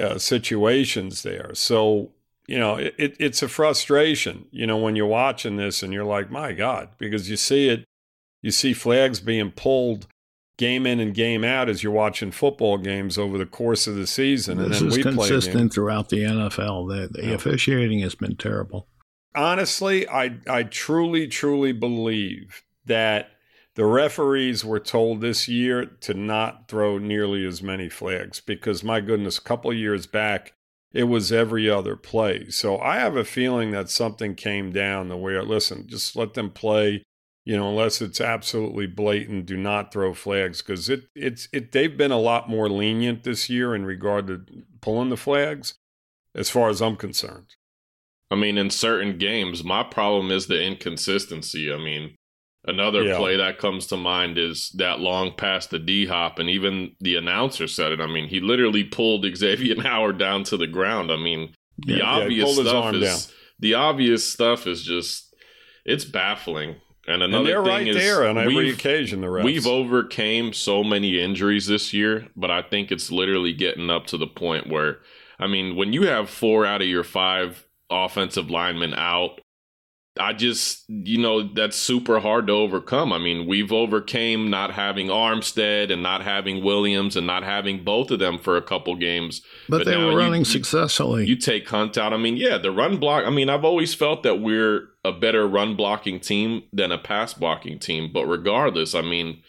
uh, 0.00 0.18
situations 0.18 1.22
there. 1.22 1.50
So 1.54 2.12
you 2.46 2.58
know, 2.58 2.76
it, 2.76 2.94
it's 2.98 3.42
a 3.42 3.48
frustration, 3.48 4.46
you 4.50 4.66
know, 4.66 4.76
when 4.76 4.96
you're 4.96 5.06
watching 5.06 5.56
this 5.56 5.82
and 5.82 5.92
you're 5.92 6.04
like, 6.04 6.30
my 6.30 6.52
God, 6.52 6.90
because 6.98 7.30
you 7.30 7.36
see 7.36 7.68
it, 7.68 7.84
you 8.40 8.50
see 8.50 8.72
flags 8.72 9.20
being 9.20 9.52
pulled 9.52 10.06
game 10.58 10.86
in 10.86 11.00
and 11.00 11.14
game 11.14 11.44
out 11.44 11.68
as 11.68 11.82
you're 11.82 11.92
watching 11.92 12.30
football 12.30 12.78
games 12.78 13.16
over 13.16 13.38
the 13.38 13.46
course 13.46 13.86
of 13.86 13.94
the 13.94 14.06
season. 14.06 14.58
This 14.58 14.80
and 14.80 14.92
then 14.92 14.98
is 14.98 15.04
consistent 15.04 15.72
throughout 15.72 16.08
the 16.08 16.24
NFL. 16.24 16.88
The, 16.88 17.08
the 17.08 17.28
yeah. 17.28 17.34
officiating 17.34 18.00
has 18.00 18.14
been 18.14 18.36
terrible. 18.36 18.86
Honestly, 19.34 20.06
I 20.08 20.38
I 20.46 20.64
truly, 20.64 21.26
truly 21.26 21.72
believe 21.72 22.62
that 22.84 23.30
the 23.74 23.86
referees 23.86 24.64
were 24.64 24.80
told 24.80 25.20
this 25.20 25.48
year 25.48 25.86
to 25.86 26.12
not 26.12 26.68
throw 26.68 26.98
nearly 26.98 27.46
as 27.46 27.62
many 27.62 27.88
flags 27.88 28.40
because, 28.40 28.84
my 28.84 29.00
goodness, 29.00 29.38
a 29.38 29.42
couple 29.42 29.72
years 29.72 30.06
back, 30.06 30.52
it 30.92 31.04
was 31.04 31.32
every 31.32 31.68
other 31.70 31.96
play. 31.96 32.48
So 32.50 32.78
I 32.78 32.96
have 32.96 33.16
a 33.16 33.24
feeling 33.24 33.70
that 33.70 33.88
something 33.88 34.34
came 34.34 34.72
down 34.72 35.08
the 35.08 35.16
way, 35.16 35.38
listen, 35.40 35.86
just 35.88 36.16
let 36.16 36.34
them 36.34 36.50
play, 36.50 37.02
you 37.44 37.56
know, 37.56 37.70
unless 37.70 38.00
it's 38.00 38.20
absolutely 38.20 38.86
blatant, 38.86 39.46
do 39.46 39.56
not 39.56 39.92
throw 39.92 40.12
flags 40.14 40.60
because 40.60 40.88
it, 40.88 41.04
it's, 41.14 41.48
it, 41.52 41.72
they've 41.72 41.96
been 41.96 42.12
a 42.12 42.18
lot 42.18 42.48
more 42.48 42.68
lenient 42.68 43.24
this 43.24 43.48
year 43.48 43.74
in 43.74 43.86
regard 43.86 44.26
to 44.26 44.44
pulling 44.80 45.08
the 45.08 45.16
flags 45.16 45.74
as 46.34 46.50
far 46.50 46.68
as 46.68 46.80
I'm 46.82 46.96
concerned. 46.96 47.56
I 48.30 48.34
mean, 48.34 48.56
in 48.56 48.70
certain 48.70 49.18
games, 49.18 49.62
my 49.62 49.82
problem 49.82 50.30
is 50.30 50.46
the 50.46 50.62
inconsistency. 50.62 51.72
I 51.72 51.76
mean, 51.76 52.16
Another 52.64 53.02
yeah. 53.02 53.16
play 53.16 53.36
that 53.38 53.58
comes 53.58 53.88
to 53.88 53.96
mind 53.96 54.38
is 54.38 54.70
that 54.76 55.00
long 55.00 55.32
pass 55.36 55.66
to 55.66 55.80
D 55.80 56.06
Hop, 56.06 56.38
and 56.38 56.48
even 56.48 56.94
the 57.00 57.16
announcer 57.16 57.66
said 57.66 57.90
it. 57.90 58.00
I 58.00 58.06
mean, 58.06 58.28
he 58.28 58.38
literally 58.38 58.84
pulled 58.84 59.26
Xavier 59.36 59.80
Howard 59.82 60.18
down 60.18 60.44
to 60.44 60.56
the 60.56 60.68
ground. 60.68 61.10
I 61.10 61.16
mean, 61.16 61.54
the 61.78 61.94
yeah, 61.94 62.04
obvious 62.04 62.56
yeah, 62.56 62.62
stuff 62.62 62.94
is 62.94 63.26
down. 63.26 63.36
the 63.58 63.74
obvious 63.74 64.28
stuff 64.28 64.66
is 64.68 64.82
just 64.82 65.34
it's 65.84 66.04
baffling. 66.04 66.76
And 67.08 67.20
another 67.20 67.38
and 67.38 67.46
they're 67.48 67.64
thing 67.64 67.72
right 67.72 67.88
is 67.88 67.96
there 67.96 68.28
on 68.28 68.38
every 68.38 68.70
occasion. 68.70 69.22
The 69.22 69.26
refs. 69.26 69.44
we've 69.44 69.66
overcame 69.66 70.52
so 70.52 70.84
many 70.84 71.20
injuries 71.20 71.66
this 71.66 71.92
year, 71.92 72.28
but 72.36 72.50
I 72.50 72.62
think 72.62 72.92
it's 72.92 73.10
literally 73.10 73.52
getting 73.52 73.90
up 73.90 74.06
to 74.08 74.16
the 74.16 74.28
point 74.28 74.68
where, 74.68 74.98
I 75.40 75.48
mean, 75.48 75.74
when 75.74 75.92
you 75.92 76.06
have 76.06 76.30
four 76.30 76.64
out 76.64 76.80
of 76.80 76.86
your 76.86 77.02
five 77.02 77.66
offensive 77.90 78.50
linemen 78.50 78.94
out 78.94 79.40
I 80.20 80.34
just, 80.34 80.84
you 80.88 81.18
know, 81.18 81.42
that's 81.42 81.76
super 81.76 82.20
hard 82.20 82.46
to 82.48 82.52
overcome. 82.52 83.14
I 83.14 83.18
mean, 83.18 83.46
we've 83.46 83.72
overcame 83.72 84.50
not 84.50 84.72
having 84.72 85.08
Armstead 85.08 85.90
and 85.90 86.02
not 86.02 86.22
having 86.22 86.62
Williams 86.62 87.16
and 87.16 87.26
not 87.26 87.44
having 87.44 87.82
both 87.82 88.10
of 88.10 88.18
them 88.18 88.38
for 88.38 88.58
a 88.58 88.62
couple 88.62 88.94
games. 88.96 89.40
But, 89.70 89.78
but 89.78 89.86
they 89.86 89.96
were 89.96 90.14
running 90.14 90.42
you, 90.42 90.44
successfully. 90.44 91.22
You, 91.22 91.30
you 91.30 91.36
take 91.36 91.66
Hunt 91.66 91.96
out. 91.96 92.12
I 92.12 92.18
mean, 92.18 92.36
yeah, 92.36 92.58
the 92.58 92.70
run 92.70 92.98
block. 92.98 93.24
I 93.26 93.30
mean, 93.30 93.48
I've 93.48 93.64
always 93.64 93.94
felt 93.94 94.22
that 94.24 94.36
we're 94.36 94.88
a 95.02 95.12
better 95.12 95.48
run 95.48 95.76
blocking 95.76 96.20
team 96.20 96.64
than 96.74 96.92
a 96.92 96.98
pass 96.98 97.32
blocking 97.32 97.78
team. 97.78 98.10
But 98.12 98.26
regardless, 98.26 98.94
I 98.94 99.00
mean, 99.00 99.42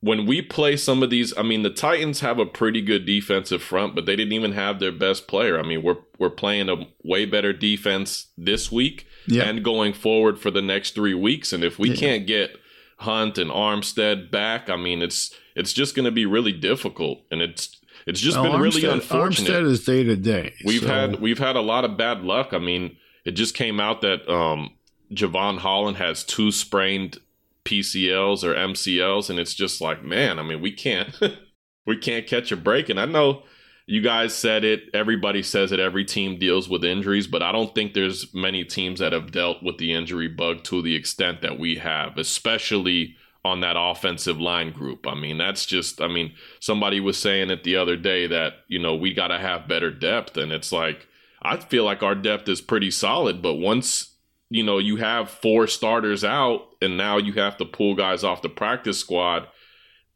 when 0.00 0.26
we 0.26 0.42
play 0.42 0.76
some 0.76 1.02
of 1.02 1.10
these, 1.10 1.36
I 1.36 1.42
mean, 1.42 1.64
the 1.64 1.70
Titans 1.70 2.20
have 2.20 2.38
a 2.38 2.46
pretty 2.46 2.82
good 2.82 3.04
defensive 3.04 3.64
front, 3.64 3.96
but 3.96 4.06
they 4.06 4.14
didn't 4.14 4.32
even 4.32 4.52
have 4.52 4.78
their 4.78 4.92
best 4.92 5.26
player. 5.26 5.58
I 5.58 5.66
mean, 5.66 5.82
we're 5.82 5.96
we're 6.20 6.30
playing 6.30 6.68
a 6.68 6.86
way 7.02 7.24
better 7.24 7.52
defense 7.52 8.28
this 8.36 8.70
week 8.70 9.07
yeah. 9.28 9.44
and 9.44 9.64
going 9.64 9.92
forward 9.92 10.38
for 10.38 10.50
the 10.50 10.62
next 10.62 10.94
three 10.94 11.14
weeks. 11.14 11.52
And 11.52 11.64
if 11.64 11.78
we 11.78 11.90
yeah. 11.90 11.96
can't 11.96 12.26
get 12.26 12.56
Hunt 12.98 13.38
and 13.38 13.50
Armstead 13.50 14.30
back, 14.30 14.68
I 14.68 14.76
mean, 14.76 15.02
it's 15.02 15.34
it's 15.54 15.72
just 15.72 15.94
going 15.94 16.04
to 16.04 16.10
be 16.10 16.26
really 16.26 16.52
difficult, 16.52 17.20
and 17.30 17.40
it's 17.42 17.80
it's 18.06 18.20
just 18.20 18.38
well, 18.38 18.52
been 18.52 18.60
really 18.60 18.84
unfortunate. 18.84 19.50
Armstead 19.50 19.64
is 19.64 19.84
day 19.84 20.04
to 20.04 20.16
day. 20.16 20.54
We've 20.64 20.82
so. 20.82 20.88
had 20.88 21.20
we've 21.20 21.38
had 21.38 21.56
a 21.56 21.60
lot 21.60 21.84
of 21.84 21.96
bad 21.96 22.22
luck. 22.22 22.52
I 22.52 22.58
mean, 22.58 22.96
it 23.24 23.32
just 23.32 23.54
came 23.54 23.80
out 23.80 24.00
that 24.02 24.28
um, 24.28 24.70
Jevon 25.12 25.58
Holland 25.58 25.96
has 25.98 26.24
two 26.24 26.50
sprained 26.50 27.18
PCLs 27.64 28.44
or 28.44 28.54
MCLs, 28.54 29.28
and 29.30 29.38
it's 29.38 29.54
just 29.54 29.80
like, 29.80 30.02
man, 30.02 30.38
I 30.38 30.42
mean, 30.42 30.60
we 30.60 30.72
can't 30.72 31.14
we 31.86 31.96
can't 31.96 32.26
catch 32.26 32.50
a 32.52 32.56
break. 32.56 32.88
And 32.88 32.98
I 32.98 33.04
know 33.04 33.42
you 33.88 34.02
guys 34.02 34.34
said 34.34 34.64
it. 34.64 34.90
Everybody 34.92 35.42
says 35.42 35.72
it. 35.72 35.80
Every 35.80 36.04
team 36.04 36.38
deals 36.38 36.68
with 36.68 36.84
injuries, 36.84 37.26
but 37.26 37.42
I 37.42 37.52
don't 37.52 37.74
think 37.74 37.94
there's 37.94 38.34
many 38.34 38.62
teams 38.62 39.00
that 39.00 39.14
have 39.14 39.32
dealt 39.32 39.62
with 39.62 39.78
the 39.78 39.94
injury 39.94 40.28
bug 40.28 40.62
to 40.64 40.82
the 40.82 40.94
extent 40.94 41.40
that 41.40 41.58
we 41.58 41.76
have, 41.76 42.18
especially 42.18 43.16
on 43.46 43.60
that 43.60 43.76
offensive 43.78 44.38
line 44.38 44.72
group. 44.72 45.06
I 45.06 45.14
mean, 45.14 45.38
that's 45.38 45.64
just, 45.64 46.02
I 46.02 46.08
mean, 46.08 46.34
somebody 46.60 47.00
was 47.00 47.16
saying 47.16 47.48
it 47.48 47.64
the 47.64 47.76
other 47.76 47.96
day 47.96 48.26
that, 48.26 48.56
you 48.68 48.78
know, 48.78 48.94
we 48.94 49.14
got 49.14 49.28
to 49.28 49.38
have 49.38 49.66
better 49.66 49.90
depth. 49.90 50.36
And 50.36 50.52
it's 50.52 50.70
like, 50.70 51.08
I 51.40 51.56
feel 51.56 51.84
like 51.84 52.02
our 52.02 52.14
depth 52.14 52.46
is 52.46 52.60
pretty 52.60 52.90
solid, 52.90 53.40
but 53.40 53.54
once, 53.54 54.16
you 54.50 54.62
know, 54.64 54.76
you 54.76 54.96
have 54.96 55.30
four 55.30 55.66
starters 55.66 56.24
out 56.24 56.74
and 56.82 56.98
now 56.98 57.16
you 57.16 57.32
have 57.34 57.56
to 57.56 57.64
pull 57.64 57.94
guys 57.94 58.22
off 58.22 58.42
the 58.42 58.50
practice 58.50 58.98
squad 58.98 59.48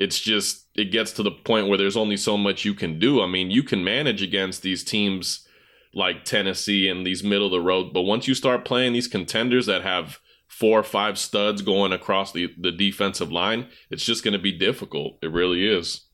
it's 0.03 0.19
just 0.19 0.67
it 0.75 0.87
gets 0.87 1.13
to 1.13 1.23
the 1.23 1.31
point 1.31 1.69
where 1.69 1.79
there's 1.79 1.97
only 1.97 2.17
so 2.17 2.37
much 2.37 2.65
you 2.65 2.75
can 2.75 2.99
do. 2.99 3.23
I 3.23 3.27
mean, 3.27 3.51
you 3.51 3.63
can 3.63 3.85
manage 3.85 4.21
against 4.21 4.63
these 4.63 4.83
teams 4.83 5.47
like 5.95 6.25
Tennessee 6.25 6.89
and 6.89 7.07
these 7.07 7.23
middle 7.23 7.47
of 7.47 7.53
the 7.53 7.61
road, 7.61 7.93
but 7.93 8.03
once 8.03 8.27
you 8.27 8.35
start 8.35 8.65
playing 8.65 8.95
these 8.95 9.07
contenders 9.07 9.67
that 9.67 9.83
have 9.83 10.19
four 10.49 10.81
or 10.81 10.83
five 10.83 11.19
studs 11.19 11.63
going 11.63 11.93
across 11.93 12.33
the, 12.33 12.49
the 12.59 12.73
defensive 12.73 13.31
line, 13.31 13.69
it's 13.91 14.05
just 14.05 14.25
going 14.25 14.33
to 14.33 14.39
be 14.39 14.53
difficult. 14.53 15.19
It 15.23 15.31
really 15.31 15.67
is. 15.67 16.07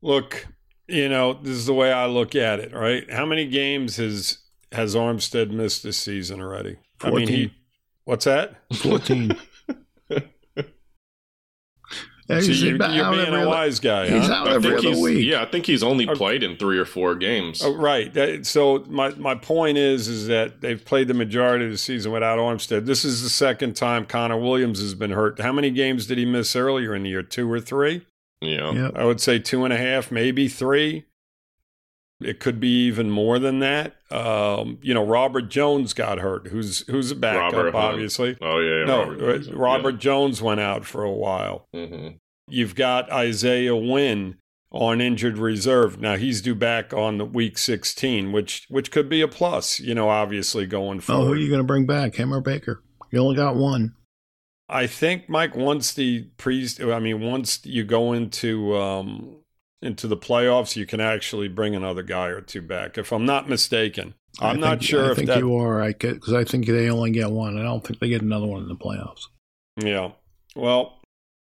Look, 0.00 0.46
you 0.86 1.08
know, 1.08 1.34
this 1.34 1.56
is 1.56 1.66
the 1.66 1.74
way 1.74 1.92
I 1.92 2.06
look 2.06 2.34
at 2.34 2.60
it, 2.60 2.72
right? 2.72 3.10
How 3.10 3.26
many 3.26 3.46
games 3.46 3.96
has 3.96 4.38
has 4.72 4.94
Armstead 4.94 5.50
missed 5.50 5.82
this 5.82 5.98
season 5.98 6.40
already? 6.40 6.76
14. 7.00 7.12
I 7.12 7.18
mean, 7.18 7.28
he 7.28 7.52
what's 8.04 8.24
that? 8.24 8.56
14. 8.76 9.36
Yeah, 12.28 12.40
so 12.40 12.50
you're, 12.50 12.76
you're 12.90 13.10
being 13.12 13.34
a 13.34 13.46
wise 13.46 13.78
guy. 13.78 14.08
He's 14.08 14.26
huh? 14.26 14.34
out 14.34 14.48
every 14.48 14.76
other 14.76 15.00
week. 15.00 15.24
Yeah, 15.24 15.42
I 15.42 15.46
think 15.46 15.66
he's 15.66 15.84
only 15.84 16.06
played 16.06 16.42
in 16.42 16.56
three 16.56 16.78
or 16.78 16.84
four 16.84 17.14
games. 17.14 17.62
Oh, 17.62 17.76
right. 17.76 18.44
So 18.44 18.84
my 18.88 19.10
my 19.10 19.36
point 19.36 19.78
is 19.78 20.08
is 20.08 20.26
that 20.26 20.60
they've 20.60 20.84
played 20.84 21.06
the 21.06 21.14
majority 21.14 21.66
of 21.66 21.70
the 21.70 21.78
season 21.78 22.10
without 22.10 22.38
Armstead. 22.38 22.86
This 22.86 23.04
is 23.04 23.22
the 23.22 23.28
second 23.28 23.76
time 23.76 24.06
Connor 24.06 24.38
Williams 24.38 24.80
has 24.80 24.94
been 24.94 25.12
hurt. 25.12 25.40
How 25.40 25.52
many 25.52 25.70
games 25.70 26.06
did 26.06 26.18
he 26.18 26.24
miss 26.24 26.56
earlier 26.56 26.94
in 26.94 27.04
the 27.04 27.10
year? 27.10 27.22
Two 27.22 27.50
or 27.50 27.60
three? 27.60 28.04
Yeah. 28.40 28.72
Yep. 28.72 28.96
I 28.96 29.04
would 29.04 29.20
say 29.20 29.38
two 29.38 29.64
and 29.64 29.72
a 29.72 29.78
half, 29.78 30.10
maybe 30.10 30.48
three. 30.48 31.06
It 32.20 32.40
could 32.40 32.58
be 32.60 32.86
even 32.86 33.10
more 33.10 33.38
than 33.38 33.58
that. 33.58 33.96
Um, 34.10 34.78
you 34.80 34.94
know, 34.94 35.04
Robert 35.04 35.50
Jones 35.50 35.92
got 35.92 36.18
hurt, 36.18 36.46
who's 36.48 36.86
who's 36.88 37.10
a 37.10 37.14
backup, 37.14 37.52
Robert 37.52 37.72
Hunt. 37.74 37.92
obviously. 37.94 38.38
Oh 38.40 38.58
yeah. 38.60 38.78
yeah, 38.80 38.84
no, 38.86 38.98
Robert 39.10 39.22
uh, 39.22 39.32
Jones. 39.38 39.52
Robert 39.52 39.98
Jones 39.98 40.42
went 40.42 40.60
out 40.60 40.84
for 40.86 41.02
a 41.04 41.12
while. 41.12 41.66
Yeah. 41.72 41.86
hmm 41.86 42.08
You've 42.48 42.74
got 42.76 43.10
Isaiah 43.10 43.74
Wynn 43.76 44.36
on 44.70 45.00
injured 45.00 45.36
reserve. 45.36 46.00
Now 46.00 46.16
he's 46.16 46.40
due 46.40 46.54
back 46.54 46.92
on 46.94 47.18
the 47.18 47.24
week 47.24 47.58
16, 47.58 48.30
which 48.32 48.66
which 48.70 48.90
could 48.90 49.08
be 49.08 49.20
a 49.20 49.28
plus, 49.28 49.80
you 49.80 49.94
know, 49.94 50.08
obviously 50.08 50.64
going 50.64 50.98
Oh, 50.98 51.00
forward. 51.00 51.24
who 51.26 51.32
are 51.32 51.36
you 51.36 51.48
going 51.48 51.60
to 51.60 51.64
bring 51.66 51.86
back? 51.86 52.14
Him 52.14 52.32
or 52.32 52.40
Baker? 52.40 52.82
You 53.10 53.18
only 53.18 53.36
got 53.36 53.56
one. 53.56 53.94
I 54.68 54.86
think 54.86 55.28
Mike 55.28 55.54
once 55.56 55.92
the 55.92 56.28
pre 56.38 56.66
I 56.82 56.98
mean 56.98 57.20
once 57.20 57.60
you 57.64 57.84
go 57.84 58.12
into 58.12 58.76
um 58.76 59.36
into 59.86 60.06
the 60.06 60.16
playoffs 60.16 60.76
you 60.76 60.86
can 60.86 61.00
actually 61.00 61.48
bring 61.48 61.74
another 61.74 62.02
guy 62.02 62.26
or 62.26 62.40
two 62.40 62.62
back 62.62 62.98
if 62.98 63.12
I'm 63.12 63.24
not 63.24 63.48
mistaken. 63.48 64.14
I'm 64.40 64.60
not 64.60 64.82
sure 64.82 65.06
I 65.06 65.10
if 65.10 65.16
think 65.16 65.28
that 65.28 65.38
you 65.38 65.56
are. 65.56 65.82
I 65.82 65.92
because 65.92 66.34
I 66.34 66.44
think 66.44 66.66
they 66.66 66.90
only 66.90 67.10
get 67.10 67.30
one. 67.30 67.58
I 67.58 67.62
don't 67.62 67.84
think 67.84 68.00
they 68.00 68.08
get 68.08 68.22
another 68.22 68.46
one 68.46 68.62
in 68.62 68.68
the 68.68 68.76
playoffs. 68.76 69.28
Yeah. 69.76 70.12
Well, 70.54 71.00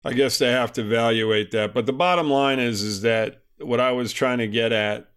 I 0.03 0.13
guess 0.13 0.37
they 0.37 0.51
have 0.51 0.71
to 0.73 0.81
evaluate 0.81 1.51
that. 1.51 1.73
But 1.73 1.85
the 1.85 1.93
bottom 1.93 2.29
line 2.29 2.59
is 2.59 2.81
is 2.81 3.01
that 3.01 3.41
what 3.59 3.79
I 3.79 3.91
was 3.91 4.13
trying 4.13 4.37
to 4.37 4.47
get 4.47 4.71
at 4.71 5.09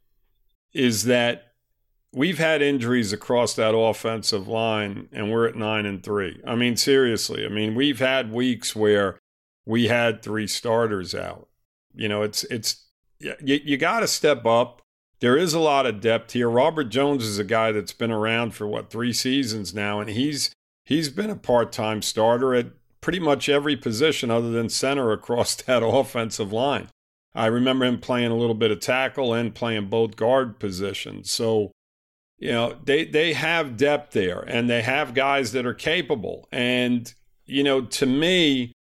is 0.72 1.04
that 1.04 1.52
we've 2.12 2.38
had 2.38 2.62
injuries 2.62 3.12
across 3.12 3.54
that 3.54 3.76
offensive 3.76 4.48
line 4.48 5.08
and 5.12 5.30
we're 5.30 5.46
at 5.46 5.54
9 5.54 5.86
and 5.86 6.02
3. 6.02 6.40
I 6.46 6.56
mean 6.56 6.76
seriously. 6.76 7.44
I 7.44 7.48
mean, 7.48 7.74
we've 7.74 8.00
had 8.00 8.32
weeks 8.32 8.74
where 8.74 9.18
we 9.64 9.86
had 9.86 10.22
three 10.22 10.46
starters 10.46 11.14
out. 11.14 11.48
You 11.94 12.08
know, 12.08 12.22
it's 12.22 12.44
it's 12.44 12.81
you, 13.42 13.60
you 13.64 13.76
got 13.76 14.00
to 14.00 14.08
step 14.08 14.44
up. 14.46 14.82
There 15.20 15.36
is 15.36 15.54
a 15.54 15.60
lot 15.60 15.86
of 15.86 16.00
depth 16.00 16.32
here. 16.32 16.50
Robert 16.50 16.84
Jones 16.84 17.24
is 17.24 17.38
a 17.38 17.44
guy 17.44 17.70
that's 17.72 17.92
been 17.92 18.10
around 18.10 18.54
for 18.54 18.66
what, 18.66 18.90
3 18.90 19.12
seasons 19.12 19.72
now 19.72 20.00
and 20.00 20.10
he's 20.10 20.52
he's 20.84 21.08
been 21.08 21.30
a 21.30 21.36
part-time 21.36 22.02
starter 22.02 22.54
at 22.54 22.66
pretty 23.00 23.20
much 23.20 23.48
every 23.48 23.76
position 23.76 24.30
other 24.30 24.50
than 24.50 24.68
center 24.68 25.12
across 25.12 25.54
that 25.62 25.84
offensive 25.84 26.52
line. 26.52 26.88
I 27.34 27.46
remember 27.46 27.84
him 27.84 27.98
playing 27.98 28.30
a 28.30 28.36
little 28.36 28.54
bit 28.54 28.70
of 28.70 28.80
tackle 28.80 29.32
and 29.32 29.54
playing 29.54 29.88
both 29.88 30.16
guard 30.16 30.58
positions. 30.58 31.30
So, 31.30 31.72
you 32.38 32.50
know, 32.50 32.76
they 32.84 33.04
they 33.04 33.32
have 33.32 33.76
depth 33.76 34.12
there 34.12 34.40
and 34.40 34.68
they 34.68 34.82
have 34.82 35.14
guys 35.14 35.52
that 35.52 35.66
are 35.66 35.74
capable. 35.74 36.46
And, 36.52 37.12
you 37.46 37.62
know, 37.62 37.82
to 37.82 38.06
me, 38.06 38.72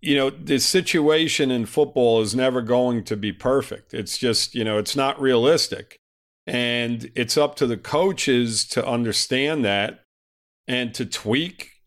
you 0.00 0.16
know, 0.16 0.30
the 0.30 0.58
situation 0.58 1.50
in 1.50 1.66
football 1.66 2.20
is 2.20 2.34
never 2.34 2.62
going 2.62 3.04
to 3.04 3.16
be 3.16 3.32
perfect. 3.32 3.92
It's 3.92 4.16
just, 4.16 4.54
you 4.54 4.64
know, 4.64 4.78
it's 4.78 4.96
not 4.96 5.20
realistic. 5.20 5.98
And 6.46 7.10
it's 7.14 7.36
up 7.36 7.54
to 7.56 7.66
the 7.66 7.76
coaches 7.76 8.64
to 8.68 8.86
understand 8.86 9.64
that 9.64 10.04
and 10.66 10.94
to 10.94 11.04
tweak 11.04 11.82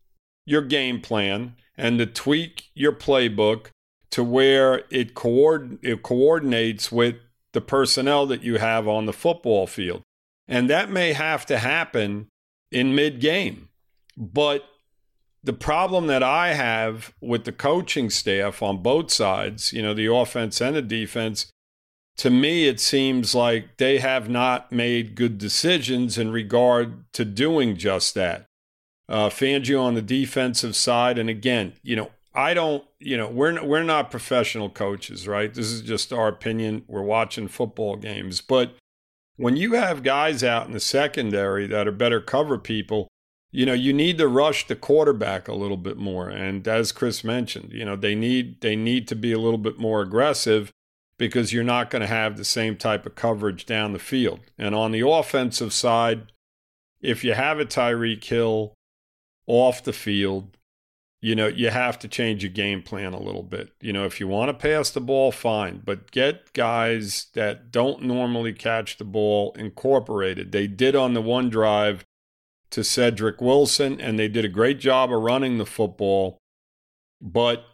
your 0.46 0.62
game 0.62 1.00
plan 1.00 1.56
and 1.76 1.98
to 1.98 2.06
tweak 2.06 2.68
your 2.74 2.92
playbook 2.92 3.66
to 4.10 4.22
where 4.22 4.84
it, 4.90 5.14
coord- 5.14 5.78
it 5.82 6.02
coordinates 6.02 6.92
with 6.92 7.16
the 7.52 7.60
personnel 7.60 8.26
that 8.26 8.42
you 8.42 8.58
have 8.58 8.86
on 8.86 9.06
the 9.06 9.12
football 9.12 9.66
field. 9.66 10.02
And 10.46 10.70
that 10.70 10.90
may 10.90 11.14
have 11.14 11.46
to 11.46 11.58
happen 11.58 12.28
in 12.70 12.94
mid 12.94 13.20
game. 13.20 13.70
But 14.16 14.64
the 15.44 15.52
problem 15.52 16.06
that 16.06 16.22
I 16.22 16.54
have 16.54 17.12
with 17.20 17.44
the 17.44 17.52
coaching 17.52 18.08
staff 18.08 18.62
on 18.62 18.82
both 18.82 19.12
sides, 19.12 19.72
you 19.74 19.82
know, 19.82 19.92
the 19.92 20.12
offense 20.12 20.60
and 20.60 20.74
the 20.74 20.82
defense, 20.82 21.52
to 22.16 22.30
me, 22.30 22.66
it 22.66 22.80
seems 22.80 23.34
like 23.34 23.76
they 23.76 23.98
have 23.98 24.30
not 24.30 24.72
made 24.72 25.14
good 25.14 25.36
decisions 25.36 26.16
in 26.16 26.30
regard 26.30 27.04
to 27.12 27.24
doing 27.24 27.76
just 27.76 28.14
that. 28.14 28.46
Uh, 29.06 29.28
Fangio 29.28 29.82
on 29.82 29.94
the 29.94 30.02
defensive 30.02 30.74
side, 30.74 31.18
and 31.18 31.28
again, 31.28 31.74
you 31.82 31.94
know, 31.94 32.10
I 32.34 32.54
don't, 32.54 32.82
you 32.98 33.16
know, 33.18 33.28
we're 33.28 33.62
we're 33.62 33.82
not 33.82 34.10
professional 34.10 34.70
coaches, 34.70 35.28
right? 35.28 35.52
This 35.52 35.66
is 35.66 35.82
just 35.82 36.12
our 36.12 36.28
opinion. 36.28 36.84
We're 36.88 37.02
watching 37.02 37.48
football 37.48 37.96
games, 37.96 38.40
but 38.40 38.74
when 39.36 39.56
you 39.56 39.72
have 39.72 40.02
guys 40.02 40.42
out 40.42 40.66
in 40.66 40.72
the 40.72 40.80
secondary 40.80 41.66
that 41.66 41.86
are 41.86 41.92
better 41.92 42.20
cover 42.20 42.56
people, 42.56 43.08
you 43.54 43.64
know, 43.64 43.72
you 43.72 43.92
need 43.92 44.18
to 44.18 44.26
rush 44.26 44.66
the 44.66 44.74
quarterback 44.74 45.46
a 45.46 45.54
little 45.54 45.76
bit 45.76 45.96
more. 45.96 46.28
And 46.28 46.66
as 46.66 46.90
Chris 46.90 47.22
mentioned, 47.22 47.72
you 47.72 47.84
know, 47.84 47.94
they 47.94 48.16
need 48.16 48.60
they 48.62 48.74
need 48.74 49.06
to 49.06 49.14
be 49.14 49.30
a 49.30 49.38
little 49.38 49.58
bit 49.58 49.78
more 49.78 50.02
aggressive 50.02 50.72
because 51.18 51.52
you're 51.52 51.62
not 51.62 51.88
going 51.88 52.00
to 52.00 52.08
have 52.08 52.36
the 52.36 52.44
same 52.44 52.76
type 52.76 53.06
of 53.06 53.14
coverage 53.14 53.64
down 53.64 53.92
the 53.92 54.00
field. 54.00 54.40
And 54.58 54.74
on 54.74 54.90
the 54.90 55.08
offensive 55.08 55.72
side, 55.72 56.32
if 57.00 57.22
you 57.22 57.34
have 57.34 57.60
a 57.60 57.64
Tyreek 57.64 58.24
Hill 58.24 58.74
off 59.46 59.84
the 59.84 59.92
field, 59.92 60.58
you 61.22 61.36
know, 61.36 61.46
you 61.46 61.70
have 61.70 61.96
to 62.00 62.08
change 62.08 62.42
your 62.42 62.50
game 62.50 62.82
plan 62.82 63.14
a 63.14 63.22
little 63.22 63.44
bit. 63.44 63.70
You 63.80 63.92
know, 63.92 64.04
if 64.04 64.18
you 64.18 64.26
want 64.26 64.48
to 64.48 64.68
pass 64.68 64.90
the 64.90 65.00
ball, 65.00 65.30
fine, 65.30 65.80
but 65.84 66.10
get 66.10 66.54
guys 66.54 67.28
that 67.34 67.70
don't 67.70 68.02
normally 68.02 68.52
catch 68.52 68.96
the 68.96 69.04
ball 69.04 69.54
incorporated. 69.56 70.50
They 70.50 70.66
did 70.66 70.96
on 70.96 71.14
the 71.14 71.22
one 71.22 71.50
drive 71.50 72.04
to 72.74 72.82
Cedric 72.82 73.40
Wilson, 73.40 74.00
and 74.00 74.18
they 74.18 74.26
did 74.26 74.44
a 74.44 74.48
great 74.48 74.80
job 74.80 75.12
of 75.12 75.22
running 75.22 75.58
the 75.58 75.66
football, 75.66 76.38
but 77.20 77.64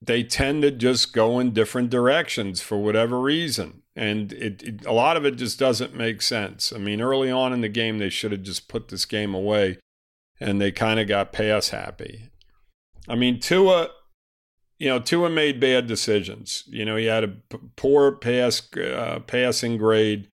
they 0.00 0.22
tend 0.22 0.62
to 0.62 0.70
just 0.70 1.12
go 1.12 1.38
in 1.38 1.52
different 1.52 1.90
directions 1.90 2.62
for 2.62 2.78
whatever 2.78 3.20
reason. 3.20 3.82
And 3.94 4.32
it, 4.32 4.62
it, 4.62 4.86
a 4.86 4.92
lot 4.92 5.18
of 5.18 5.26
it 5.26 5.36
just 5.36 5.58
doesn't 5.58 5.94
make 5.94 6.22
sense. 6.22 6.72
I 6.72 6.78
mean, 6.78 7.02
early 7.02 7.30
on 7.30 7.52
in 7.52 7.60
the 7.60 7.68
game, 7.68 7.98
they 7.98 8.08
should 8.08 8.32
have 8.32 8.42
just 8.42 8.66
put 8.66 8.88
this 8.88 9.04
game 9.04 9.34
away, 9.34 9.78
and 10.40 10.58
they 10.58 10.72
kind 10.72 10.98
of 10.98 11.06
got 11.06 11.34
pass 11.34 11.68
happy. 11.68 12.30
I 13.06 13.16
mean, 13.16 13.40
Tua, 13.40 13.90
you 14.78 14.88
know, 14.88 15.00
Tua 15.00 15.28
made 15.28 15.60
bad 15.60 15.86
decisions. 15.86 16.64
You 16.66 16.86
know, 16.86 16.96
he 16.96 17.04
had 17.04 17.24
a 17.24 17.28
p- 17.28 17.58
poor 17.76 18.12
pass 18.12 18.62
uh, 18.74 19.20
passing 19.26 19.76
grade. 19.76 20.28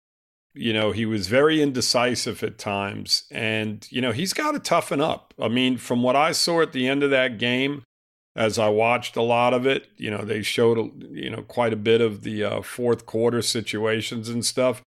You 0.57 0.73
know, 0.73 0.91
he 0.91 1.05
was 1.05 1.27
very 1.27 1.61
indecisive 1.61 2.43
at 2.43 2.57
times, 2.57 3.23
and 3.31 3.87
you 3.91 4.01
know, 4.01 4.11
he's 4.11 4.33
got 4.33 4.51
to 4.51 4.59
toughen 4.59 5.01
up. 5.01 5.33
I 5.39 5.47
mean, 5.47 5.77
from 5.77 6.03
what 6.03 6.15
I 6.15 6.31
saw 6.31 6.61
at 6.61 6.73
the 6.73 6.87
end 6.87 7.03
of 7.03 7.11
that 7.11 7.37
game, 7.37 7.83
as 8.35 8.59
I 8.59 8.69
watched 8.69 9.15
a 9.15 9.21
lot 9.21 9.53
of 9.53 9.65
it, 9.65 9.87
you 9.97 10.11
know, 10.11 10.23
they 10.23 10.41
showed 10.41 11.03
you 11.11 11.29
know 11.29 11.41
quite 11.43 11.73
a 11.73 11.77
bit 11.77 12.01
of 12.01 12.23
the 12.23 12.43
uh, 12.43 12.61
fourth 12.61 13.05
quarter 13.05 13.41
situations 13.41 14.29
and 14.29 14.45
stuff. 14.45 14.81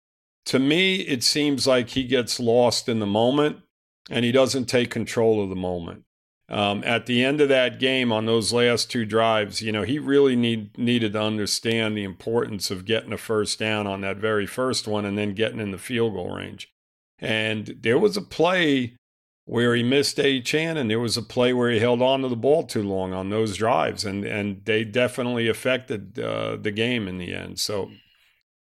To 0.46 0.58
me, 0.58 0.96
it 0.96 1.22
seems 1.22 1.66
like 1.66 1.90
he 1.90 2.04
gets 2.04 2.40
lost 2.40 2.88
in 2.88 2.98
the 2.98 3.06
moment, 3.06 3.58
and 4.10 4.24
he 4.24 4.32
doesn't 4.32 4.66
take 4.66 4.90
control 4.90 5.42
of 5.42 5.48
the 5.48 5.56
moment. 5.56 6.04
Um, 6.50 6.82
at 6.84 7.06
the 7.06 7.24
end 7.24 7.40
of 7.40 7.48
that 7.48 7.78
game 7.78 8.10
on 8.10 8.26
those 8.26 8.52
last 8.52 8.90
two 8.90 9.04
drives, 9.04 9.62
you 9.62 9.70
know, 9.70 9.82
he 9.82 10.00
really 10.00 10.34
need, 10.34 10.76
needed 10.76 11.12
to 11.12 11.22
understand 11.22 11.96
the 11.96 12.02
importance 12.02 12.72
of 12.72 12.84
getting 12.84 13.12
a 13.12 13.18
first 13.18 13.60
down 13.60 13.86
on 13.86 14.00
that 14.00 14.16
very 14.16 14.46
first 14.46 14.88
one 14.88 15.04
and 15.04 15.16
then 15.16 15.34
getting 15.34 15.60
in 15.60 15.70
the 15.70 15.78
field 15.78 16.14
goal 16.14 16.34
range. 16.34 16.68
And 17.20 17.76
there 17.80 17.98
was 17.98 18.16
a 18.16 18.22
play 18.22 18.96
where 19.44 19.74
he 19.74 19.82
missed 19.82 20.20
a 20.20 20.40
chan, 20.40 20.76
and 20.76 20.88
there 20.88 21.00
was 21.00 21.16
a 21.16 21.22
play 21.22 21.52
where 21.52 21.70
he 21.70 21.80
held 21.80 22.00
on 22.00 22.22
to 22.22 22.28
the 22.28 22.36
ball 22.36 22.62
too 22.62 22.82
long 22.82 23.12
on 23.12 23.30
those 23.30 23.56
drives, 23.56 24.04
and 24.04 24.24
and 24.24 24.64
they 24.64 24.84
definitely 24.84 25.48
affected 25.48 26.18
uh, 26.20 26.56
the 26.56 26.70
game 26.70 27.08
in 27.08 27.18
the 27.18 27.34
end. 27.34 27.58
So 27.58 27.90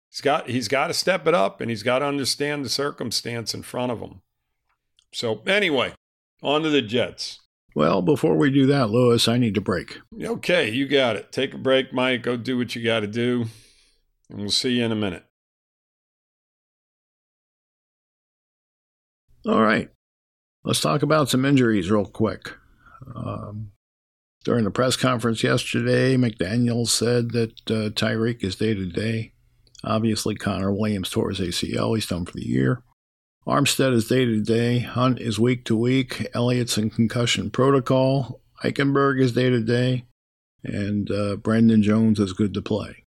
he's 0.10 0.20
got 0.22 0.50
he's 0.50 0.68
got 0.68 0.88
to 0.88 0.94
step 0.94 1.28
it 1.28 1.34
up, 1.34 1.62
and 1.62 1.70
he's 1.70 1.84
got 1.84 2.00
to 2.00 2.06
understand 2.06 2.66
the 2.66 2.70
circumstance 2.70 3.54
in 3.54 3.64
front 3.64 3.92
of 3.92 4.00
him. 4.00 4.22
So 5.14 5.42
anyway, 5.48 5.94
on 6.44 6.64
to 6.64 6.70
the 6.70 6.82
Jets. 6.82 7.40
Well, 7.76 8.02
before 8.02 8.38
we 8.38 8.52
do 8.52 8.66
that, 8.68 8.90
Louis, 8.90 9.28
I 9.28 9.38
need 9.38 9.54
to 9.56 9.62
break. 9.62 10.00
Okay, 10.24 10.72
you 10.72 10.88
got 10.88 11.18
it. 11.18 11.34
Take 11.34 11.54
a 11.54 11.58
break, 11.58 11.94
Mike. 11.94 12.24
Go 12.24 12.38
do 12.38 12.58
what 12.58 12.74
you 12.74 12.82
got 12.82 13.02
to 13.02 13.08
do. 13.08 13.48
And 14.30 14.40
we'll 14.40 14.50
see 14.50 14.72
you 14.72 14.86
in 14.86 14.94
a 14.94 14.96
minute. 14.96 15.26
All 19.46 19.62
right. 19.62 19.90
Let's 20.64 20.80
talk 20.80 21.04
about 21.04 21.30
some 21.30 21.44
injuries 21.44 21.92
real 21.92 22.06
quick. 22.06 22.54
Um, 23.14 23.72
during 24.46 24.64
the 24.64 24.72
press 24.72 24.96
conference 24.96 25.44
yesterday, 25.44 26.16
McDaniel 26.16 26.88
said 26.88 27.32
that 27.32 27.52
uh, 27.70 27.90
Tyreek 27.90 28.42
is 28.44 28.56
day 28.56 28.74
to 28.74 28.86
day. 28.86 29.34
Obviously, 29.84 30.34
Connor 30.34 30.72
Williams 30.72 31.10
tore 31.10 31.30
his 31.30 31.42
ACL. 31.42 31.94
He's 31.94 32.08
done 32.08 32.26
for 32.26 32.32
the 32.32 32.48
year. 32.48 32.84
Armstead 33.48 33.94
is 33.94 34.08
day 34.08 34.26
to 34.26 34.42
day. 34.42 34.80
Hunt 34.80 35.20
is 35.20 35.40
week 35.40 35.66
to 35.66 35.76
week. 35.76 36.28
Elliott's 36.34 36.78
in 36.78 36.90
concussion 36.90 37.52
protocol. 37.52 38.42
Eichenberg 38.64 39.22
is 39.22 39.34
day 39.34 39.50
to 39.50 39.62
day. 39.62 40.06
And 40.64 41.12
uh, 41.12 41.36
Brandon 41.36 41.84
Jones 41.84 42.20
is 42.20 42.34
good 42.34 42.54
to 42.56 42.62
play. 42.62 43.04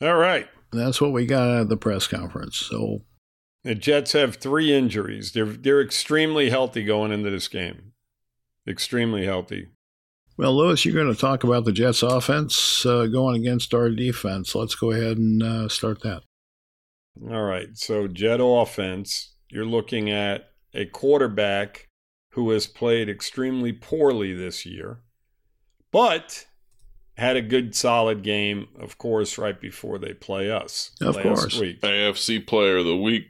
All 0.00 0.16
right. 0.16 0.48
That's 0.72 1.00
what 1.00 1.12
we 1.12 1.26
got 1.26 1.48
out 1.48 1.62
of 1.62 1.68
the 1.68 1.76
press 1.76 2.06
conference. 2.06 2.56
So 2.56 3.02
The 3.64 3.74
Jets 3.74 4.12
have 4.12 4.36
three 4.36 4.72
injuries. 4.72 5.32
They're 5.32 5.44
they're 5.44 5.82
extremely 5.82 6.48
healthy 6.48 6.84
going 6.84 7.12
into 7.12 7.30
this 7.30 7.48
game. 7.48 7.92
Extremely 8.66 9.26
healthy. 9.26 9.68
Well, 10.38 10.56
Louis, 10.56 10.84
you're 10.84 10.94
going 10.94 11.14
to 11.14 11.18
talk 11.18 11.44
about 11.44 11.64
the 11.64 11.72
Jets' 11.72 12.02
offense 12.02 12.84
uh, 12.84 13.06
going 13.06 13.40
against 13.40 13.72
our 13.72 13.88
defense. 13.90 14.54
Let's 14.54 14.74
go 14.74 14.90
ahead 14.90 15.16
and 15.18 15.42
uh, 15.42 15.68
start 15.68 16.02
that. 16.02 16.22
All 17.30 17.42
right. 17.42 17.68
So, 17.74 18.06
Jet 18.06 18.40
offense, 18.42 19.34
you're 19.50 19.64
looking 19.66 20.10
at 20.10 20.50
a 20.74 20.86
quarterback 20.86 21.88
who 22.32 22.50
has 22.50 22.66
played 22.66 23.08
extremely 23.08 23.72
poorly 23.72 24.34
this 24.34 24.66
year, 24.66 25.00
but 25.92 26.46
had 27.16 27.36
a 27.36 27.42
good 27.42 27.74
solid 27.74 28.22
game, 28.22 28.68
of 28.78 28.98
course, 28.98 29.38
right 29.38 29.58
before 29.60 29.98
they 29.98 30.12
play 30.12 30.50
us 30.50 30.90
of 31.00 31.16
last 31.16 31.22
course. 31.24 31.58
week. 31.58 31.80
AFC 31.80 32.46
Player 32.46 32.78
of 32.78 32.84
the 32.84 32.96
Week. 32.96 33.28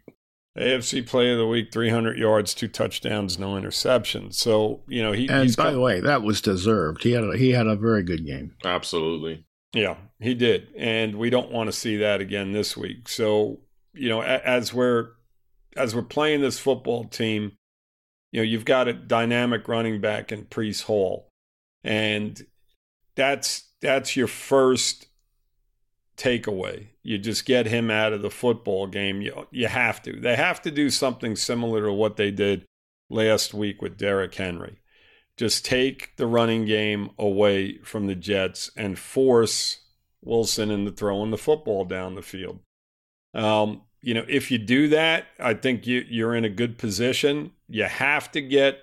AFC 0.58 1.06
Player 1.06 1.32
of 1.32 1.38
the 1.38 1.46
Week, 1.46 1.70
300 1.72 2.16
yards, 2.18 2.54
two 2.54 2.66
touchdowns, 2.66 3.38
no 3.38 3.48
interceptions. 3.54 4.34
So 4.34 4.80
you 4.88 5.02
know 5.02 5.12
he. 5.12 5.28
And 5.28 5.42
he's 5.42 5.54
by 5.54 5.64
got- 5.64 5.72
the 5.72 5.80
way, 5.80 6.00
that 6.00 6.22
was 6.22 6.40
deserved. 6.40 7.02
He 7.02 7.12
had 7.12 7.24
a, 7.24 7.36
he 7.36 7.50
had 7.50 7.66
a 7.66 7.76
very 7.76 8.02
good 8.02 8.26
game. 8.26 8.54
Absolutely. 8.64 9.44
Yeah, 9.74 9.96
he 10.18 10.34
did, 10.34 10.68
and 10.76 11.16
we 11.16 11.28
don't 11.28 11.52
want 11.52 11.68
to 11.68 11.72
see 11.72 11.98
that 11.98 12.20
again 12.22 12.52
this 12.52 12.74
week. 12.76 13.08
So 13.08 13.60
you 13.92 14.08
know, 14.08 14.22
a- 14.22 14.42
as 14.46 14.72
we're 14.72 15.10
as 15.76 15.94
we're 15.94 16.02
playing 16.02 16.40
this 16.40 16.58
football 16.58 17.04
team, 17.04 17.52
you 18.32 18.40
know, 18.40 18.44
you've 18.44 18.64
got 18.64 18.88
a 18.88 18.92
dynamic 18.92 19.68
running 19.68 20.00
back 20.00 20.32
in 20.32 20.46
Breece 20.46 20.82
Hall, 20.82 21.28
and 21.84 22.44
that's 23.14 23.70
that's 23.80 24.16
your 24.16 24.26
first 24.26 25.06
takeaway. 26.16 26.88
You 27.02 27.18
just 27.18 27.44
get 27.44 27.66
him 27.66 27.90
out 27.90 28.12
of 28.12 28.22
the 28.22 28.30
football 28.30 28.86
game. 28.86 29.20
You 29.22 29.46
you 29.50 29.68
have 29.68 30.02
to. 30.02 30.18
They 30.18 30.36
have 30.36 30.60
to 30.62 30.70
do 30.70 30.90
something 30.90 31.36
similar 31.36 31.82
to 31.84 31.92
what 31.92 32.16
they 32.16 32.30
did 32.30 32.66
last 33.08 33.54
week 33.54 33.80
with 33.80 33.96
Derrick 33.96 34.34
Henry. 34.34 34.80
Just 35.36 35.64
take 35.64 36.16
the 36.16 36.26
running 36.26 36.64
game 36.64 37.10
away 37.18 37.78
from 37.78 38.06
the 38.06 38.14
Jets 38.14 38.70
and 38.76 38.98
force 38.98 39.80
Wilson 40.22 40.70
into 40.70 40.90
throwing 40.90 41.30
the 41.30 41.38
football 41.38 41.84
down 41.84 42.14
the 42.14 42.22
field. 42.22 42.60
Um, 43.34 43.82
you 44.00 44.14
know, 44.14 44.24
if 44.28 44.50
you 44.50 44.58
do 44.58 44.88
that, 44.88 45.26
I 45.38 45.54
think 45.54 45.86
you, 45.86 46.04
you're 46.08 46.34
in 46.34 46.44
a 46.44 46.50
good 46.50 46.78
position. 46.78 47.52
You 47.68 47.84
have 47.84 48.30
to 48.32 48.40
get 48.40 48.82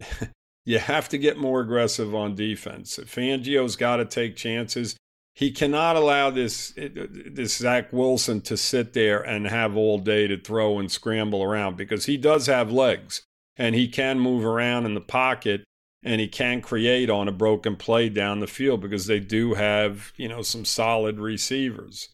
you 0.64 0.78
have 0.78 1.08
to 1.10 1.18
get 1.18 1.36
more 1.36 1.60
aggressive 1.60 2.14
on 2.14 2.34
defense. 2.34 2.98
Fangio's 2.98 3.76
got 3.76 3.96
to 3.96 4.04
take 4.04 4.36
chances. 4.36 4.96
He 5.34 5.50
cannot 5.50 5.96
allow 5.96 6.30
this 6.30 6.74
this 6.76 7.56
Zach 7.56 7.92
Wilson 7.92 8.40
to 8.42 8.56
sit 8.56 8.92
there 8.92 9.20
and 9.20 9.46
have 9.46 9.76
all 9.76 9.98
day 9.98 10.26
to 10.26 10.36
throw 10.36 10.78
and 10.78 10.90
scramble 10.90 11.42
around 11.42 11.76
because 11.76 12.06
he 12.06 12.16
does 12.16 12.46
have 12.46 12.72
legs 12.72 13.22
and 13.56 13.74
he 13.74 13.88
can 13.88 14.18
move 14.18 14.44
around 14.44 14.86
in 14.86 14.94
the 14.94 15.00
pocket 15.00 15.64
and 16.02 16.20
he 16.20 16.28
can 16.28 16.60
create 16.60 17.10
on 17.10 17.28
a 17.28 17.32
broken 17.32 17.76
play 17.76 18.08
down 18.08 18.40
the 18.40 18.46
field 18.46 18.80
because 18.80 19.06
they 19.06 19.20
do 19.20 19.54
have 19.54 20.12
you 20.16 20.28
know 20.28 20.42
some 20.42 20.64
solid 20.64 21.18
receivers. 21.18 22.08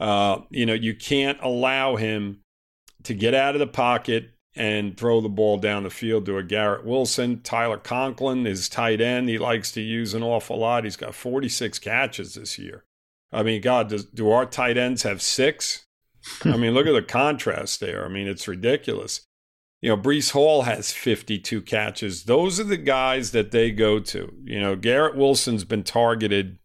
Uh, 0.00 0.40
you 0.50 0.64
know 0.64 0.74
you 0.74 0.94
can't 0.94 1.38
allow 1.42 1.96
him 1.96 2.40
to 3.02 3.14
get 3.14 3.34
out 3.34 3.54
of 3.54 3.58
the 3.58 3.66
pocket 3.66 4.30
and 4.54 4.96
throw 4.96 5.20
the 5.20 5.28
ball 5.28 5.56
down 5.56 5.84
the 5.84 5.90
field 5.90 6.26
to 6.26 6.36
a 6.36 6.42
Garrett 6.42 6.84
Wilson. 6.84 7.40
Tyler 7.42 7.78
Conklin 7.78 8.46
is 8.46 8.68
tight 8.68 9.00
end. 9.00 9.28
He 9.28 9.38
likes 9.38 9.70
to 9.72 9.80
use 9.80 10.14
an 10.14 10.22
awful 10.22 10.58
lot. 10.58 10.84
He's 10.84 10.96
got 10.96 11.14
46 11.14 11.78
catches 11.78 12.34
this 12.34 12.58
year. 12.58 12.84
I 13.32 13.44
mean, 13.44 13.60
God, 13.60 13.88
does, 13.88 14.04
do 14.04 14.30
our 14.30 14.46
tight 14.46 14.76
ends 14.76 15.04
have 15.04 15.22
six? 15.22 15.86
I 16.44 16.56
mean, 16.56 16.74
look 16.74 16.86
at 16.86 16.92
the 16.92 17.02
contrast 17.02 17.78
there. 17.78 18.04
I 18.04 18.08
mean, 18.08 18.26
it's 18.26 18.48
ridiculous. 18.48 19.20
You 19.80 19.90
know, 19.90 19.96
Breece 19.96 20.32
Hall 20.32 20.62
has 20.62 20.92
52 20.92 21.62
catches. 21.62 22.24
Those 22.24 22.58
are 22.58 22.64
the 22.64 22.76
guys 22.76 23.30
that 23.30 23.52
they 23.52 23.70
go 23.70 24.00
to. 24.00 24.34
You 24.42 24.60
know, 24.60 24.74
Garrett 24.74 25.16
Wilson's 25.16 25.64
been 25.64 25.84
targeted 25.84 26.57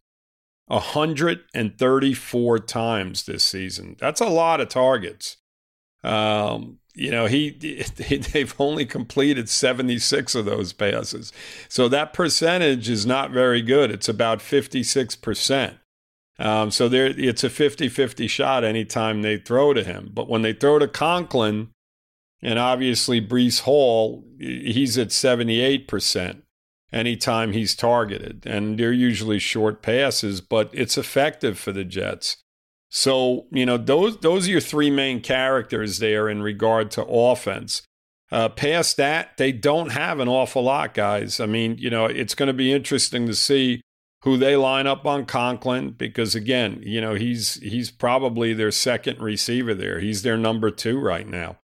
134 0.68 2.60
times 2.60 3.26
this 3.26 3.44
season. 3.44 3.96
That's 4.00 4.22
a 4.22 4.28
lot 4.28 4.62
of 4.62 4.70
targets. 4.70 5.38
Um, 6.04 6.80
you 6.96 7.12
know, 7.12 7.26
he, 7.26 7.50
he 7.98 8.18
they've 8.18 8.56
only 8.60 8.86
completed 8.86 9.50
76 9.50 10.36
of 10.36 10.46
those 10.46 10.74
passes. 10.74 11.34
So 11.70 11.88
that 11.90 12.14
percentage 12.14 12.90
is 12.90 13.06
not 13.06 13.32
very 13.32 13.62
good. 13.62 13.92
It's 13.92 14.10
about 14.10 14.40
56%. 14.40 15.80
Um, 16.40 16.72
so 16.72 16.90
there 16.90 17.06
it's 17.06 17.44
a 17.44 17.50
50-50 17.50 18.30
shot 18.30 18.64
anytime 18.64 19.22
they 19.22 19.38
throw 19.38 19.74
to 19.74 19.84
him. 19.84 20.10
But 20.14 20.28
when 20.28 20.42
they 20.42 20.54
throw 20.54 20.80
to 20.80 20.88
Conklin, 20.88 21.70
and 22.42 22.60
obviously 22.60 23.26
Breece 23.26 23.62
Hall, 23.62 24.26
he's 24.38 24.98
at 24.98 25.10
78% 25.10 26.42
anytime 26.94 27.52
he's 27.52 27.76
targeted. 27.76 28.46
And 28.46 28.78
they're 28.78 28.94
usually 28.94 29.40
short 29.40 29.82
passes, 29.82 30.40
but 30.40 30.70
it's 30.72 30.98
effective 30.98 31.58
for 31.58 31.72
the 31.72 31.84
Jets. 31.84 32.38
So, 32.90 33.48
you 33.52 33.66
know, 33.66 33.78
those 33.78 34.18
those 34.20 34.48
are 34.48 34.52
your 34.52 34.62
three 34.62 34.92
main 34.92 35.20
characters 35.20 35.98
there 35.98 36.30
in 36.30 36.44
regard 36.44 36.92
to 36.92 37.04
offense. 37.04 37.82
Uh, 38.32 38.50
past 38.50 38.98
that, 38.98 39.38
they 39.38 39.52
don't 39.52 39.92
have 39.92 40.20
an 40.20 40.28
awful 40.28 40.64
lot, 40.64 40.94
guys. 40.94 41.40
I 41.40 41.46
mean, 41.46 41.78
you 41.78 41.90
know, 41.90 42.06
it's 42.06 42.36
going 42.36 42.48
to 42.48 42.54
be 42.54 42.72
interesting 42.72 43.28
to 43.28 43.36
see 43.36 43.82
who 44.24 44.38
they 44.38 44.56
line 44.56 44.88
up 44.88 45.06
on 45.06 45.26
Conklin 45.26 45.92
because 45.92 46.34
again, 46.34 46.82
you 46.84 47.02
know, 47.02 47.16
he's 47.16 47.56
he's 47.56 47.92
probably 47.92 48.54
their 48.54 48.72
second 48.72 49.20
receiver 49.20 49.74
there. 49.74 50.00
He's 50.00 50.22
their 50.22 50.38
number 50.38 50.72
two 50.72 51.00
right 51.00 51.28
now. 51.28 51.58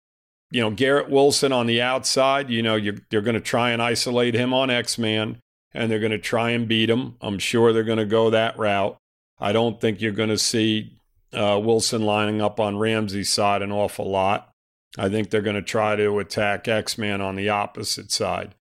You 0.49 0.61
know, 0.61 0.71
Garrett 0.71 1.09
Wilson 1.09 1.51
on 1.51 1.67
the 1.67 1.81
outside, 1.81 2.49
you 2.49 2.61
know, 2.61 2.75
you're, 2.75 2.95
you're 3.11 3.21
going 3.21 3.35
to 3.35 3.41
try 3.41 3.71
and 3.71 3.81
isolate 3.81 4.33
him 4.33 4.53
on 4.53 4.69
X 4.69 4.97
Man 4.97 5.41
and 5.73 5.91
they're 5.91 5.99
going 5.99 6.11
to 6.11 6.17
try 6.17 6.51
and 6.51 6.67
beat 6.67 6.89
him. 6.89 7.15
I'm 7.21 7.39
sure 7.39 7.73
they're 7.73 7.83
going 7.83 7.97
to 7.97 8.05
go 8.05 8.29
that 8.29 8.57
route. 8.57 8.97
I 9.39 9.51
don't 9.51 9.79
think 9.79 10.01
you're 10.01 10.11
going 10.11 10.29
to 10.29 10.37
see 10.37 10.97
uh, 11.33 11.59
Wilson 11.63 12.01
lining 12.01 12.41
up 12.41 12.59
on 12.59 12.77
Ramsey's 12.77 13.29
side 13.29 13.61
an 13.61 13.71
awful 13.71 14.09
lot. 14.09 14.51
I 14.97 15.09
think 15.09 15.29
they're 15.29 15.41
going 15.41 15.55
to 15.55 15.61
try 15.61 15.95
to 15.95 16.19
attack 16.19 16.67
X 16.67 16.97
Man 16.97 17.21
on 17.21 17.35
the 17.35 17.49
opposite 17.49 18.11
side. 18.11 18.55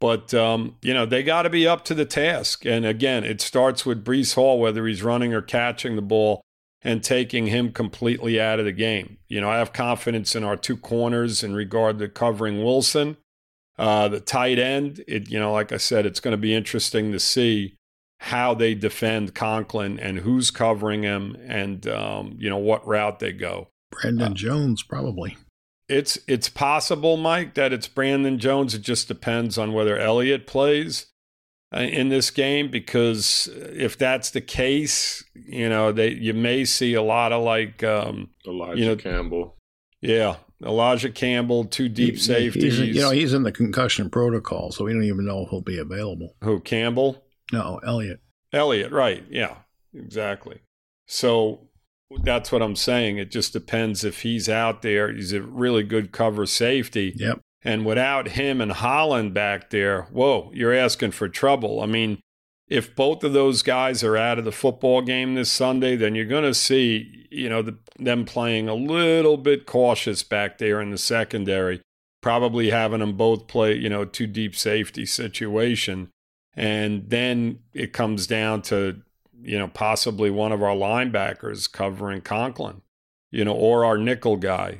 But, 0.00 0.34
um, 0.34 0.76
you 0.82 0.94
know, 0.94 1.06
they 1.06 1.22
got 1.22 1.42
to 1.42 1.50
be 1.50 1.66
up 1.66 1.84
to 1.86 1.94
the 1.94 2.04
task. 2.04 2.64
And 2.64 2.84
again, 2.84 3.24
it 3.24 3.40
starts 3.40 3.86
with 3.86 4.04
Breece 4.04 4.34
Hall, 4.34 4.60
whether 4.60 4.86
he's 4.86 5.02
running 5.02 5.32
or 5.32 5.42
catching 5.42 5.96
the 5.96 6.02
ball 6.02 6.42
and 6.84 7.02
taking 7.02 7.46
him 7.46 7.72
completely 7.72 8.38
out 8.38 8.58
of 8.58 8.66
the 8.66 8.72
game. 8.72 9.16
You 9.26 9.40
know, 9.40 9.50
I 9.50 9.56
have 9.56 9.72
confidence 9.72 10.36
in 10.36 10.44
our 10.44 10.56
two 10.56 10.76
corners 10.76 11.42
in 11.42 11.54
regard 11.54 11.98
to 11.98 12.08
covering 12.08 12.62
Wilson. 12.62 13.16
Uh, 13.78 14.06
the 14.08 14.20
tight 14.20 14.58
end, 14.58 15.02
it, 15.08 15.30
you 15.30 15.38
know, 15.38 15.52
like 15.52 15.72
I 15.72 15.78
said, 15.78 16.06
it's 16.06 16.20
going 16.20 16.32
to 16.32 16.38
be 16.38 16.54
interesting 16.54 17.10
to 17.12 17.18
see 17.18 17.74
how 18.20 18.54
they 18.54 18.74
defend 18.74 19.34
Conklin 19.34 19.98
and 19.98 20.18
who's 20.18 20.50
covering 20.50 21.02
him 21.02 21.36
and, 21.46 21.86
um, 21.88 22.36
you 22.38 22.48
know, 22.48 22.58
what 22.58 22.86
route 22.86 23.18
they 23.18 23.32
go. 23.32 23.68
Brandon 23.90 24.32
uh, 24.32 24.34
Jones, 24.34 24.82
probably. 24.82 25.36
It's 25.88 26.18
it's 26.26 26.48
possible, 26.48 27.18
Mike, 27.18 27.54
that 27.54 27.72
it's 27.72 27.88
Brandon 27.88 28.38
Jones. 28.38 28.74
It 28.74 28.80
just 28.80 29.06
depends 29.06 29.58
on 29.58 29.74
whether 29.74 29.98
Elliott 29.98 30.46
plays 30.46 31.06
in 31.80 32.08
this 32.08 32.30
game 32.30 32.70
because 32.70 33.48
if 33.52 33.98
that's 33.98 34.30
the 34.30 34.40
case, 34.40 35.24
you 35.34 35.68
know, 35.68 35.92
they 35.92 36.10
you 36.10 36.34
may 36.34 36.64
see 36.64 36.94
a 36.94 37.02
lot 37.02 37.32
of 37.32 37.42
like 37.42 37.82
um, 37.82 38.30
Elijah 38.46 38.80
you 38.80 38.86
know, 38.86 38.96
Campbell. 38.96 39.56
Yeah, 40.00 40.36
Elijah 40.62 41.10
Campbell, 41.10 41.64
two 41.64 41.88
deep 41.88 42.14
He- 42.14 42.20
safeties. 42.20 42.78
He's, 42.78 42.96
you 42.96 43.02
know, 43.02 43.10
he's 43.10 43.32
in 43.32 43.42
the 43.42 43.52
concussion 43.52 44.10
protocol, 44.10 44.70
so 44.70 44.84
we 44.84 44.92
don't 44.92 45.04
even 45.04 45.26
know 45.26 45.42
if 45.42 45.50
he'll 45.50 45.60
be 45.60 45.78
available. 45.78 46.36
Who 46.42 46.60
Campbell? 46.60 47.24
No, 47.52 47.80
Elliott. 47.86 48.20
Elliott, 48.52 48.92
right? 48.92 49.24
Yeah, 49.30 49.56
exactly. 49.94 50.60
So 51.06 51.68
that's 52.22 52.52
what 52.52 52.62
I'm 52.62 52.76
saying. 52.76 53.18
It 53.18 53.30
just 53.30 53.52
depends 53.52 54.04
if 54.04 54.22
he's 54.22 54.48
out 54.48 54.82
there. 54.82 55.12
He's 55.12 55.32
a 55.32 55.42
really 55.42 55.82
good 55.82 56.12
cover 56.12 56.46
safety. 56.46 57.12
Yep. 57.16 57.40
And 57.64 57.86
without 57.86 58.28
him 58.28 58.60
and 58.60 58.72
Holland 58.72 59.32
back 59.32 59.70
there, 59.70 60.02
whoa, 60.12 60.50
you're 60.52 60.74
asking 60.74 61.12
for 61.12 61.28
trouble. 61.28 61.80
I 61.80 61.86
mean, 61.86 62.20
if 62.68 62.94
both 62.94 63.24
of 63.24 63.32
those 63.32 63.62
guys 63.62 64.04
are 64.04 64.16
out 64.16 64.38
of 64.38 64.44
the 64.44 64.52
football 64.52 65.00
game 65.00 65.34
this 65.34 65.50
Sunday, 65.50 65.96
then 65.96 66.14
you're 66.14 66.26
going 66.26 66.44
to 66.44 66.54
see, 66.54 67.26
you 67.30 67.48
know, 67.48 67.62
the, 67.62 67.78
them 67.98 68.26
playing 68.26 68.68
a 68.68 68.74
little 68.74 69.38
bit 69.38 69.64
cautious 69.64 70.22
back 70.22 70.58
there 70.58 70.80
in 70.80 70.90
the 70.90 70.98
secondary, 70.98 71.80
probably 72.20 72.70
having 72.70 73.00
them 73.00 73.16
both 73.16 73.46
play, 73.46 73.74
you 73.74 73.88
know, 73.88 74.04
two 74.04 74.26
deep 74.26 74.54
safety 74.54 75.06
situation. 75.06 76.10
And 76.54 77.08
then 77.08 77.60
it 77.72 77.92
comes 77.92 78.26
down 78.26 78.62
to, 78.62 79.00
you 79.42 79.58
know, 79.58 79.68
possibly 79.68 80.30
one 80.30 80.52
of 80.52 80.62
our 80.62 80.74
linebackers 80.74 81.70
covering 81.70 82.20
Conklin, 82.20 82.82
you 83.30 83.44
know, 83.44 83.54
or 83.54 83.84
our 83.84 83.98
nickel 83.98 84.36
guy 84.36 84.78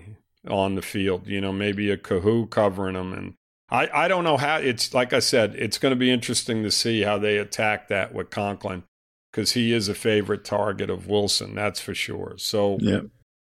on 0.48 0.74
the 0.74 0.82
field, 0.82 1.26
you 1.26 1.40
know, 1.40 1.52
maybe 1.52 1.90
a 1.90 1.96
Kohou 1.96 2.48
covering 2.48 2.94
them, 2.94 3.12
And 3.12 3.34
I, 3.70 4.04
I 4.04 4.08
don't 4.08 4.24
know 4.24 4.36
how 4.36 4.56
it's 4.56 4.92
like 4.92 5.12
I 5.12 5.20
said, 5.20 5.54
it's 5.56 5.78
going 5.78 5.92
to 5.92 5.96
be 5.96 6.10
interesting 6.10 6.62
to 6.62 6.70
see 6.70 7.02
how 7.02 7.18
they 7.18 7.38
attack 7.38 7.88
that 7.88 8.14
with 8.14 8.30
Conklin 8.30 8.84
because 9.30 9.52
he 9.52 9.72
is 9.72 9.88
a 9.88 9.94
favorite 9.94 10.44
target 10.44 10.90
of 10.90 11.08
Wilson, 11.08 11.54
that's 11.54 11.80
for 11.80 11.94
sure. 11.94 12.34
So, 12.36 12.78
yeah. 12.80 13.00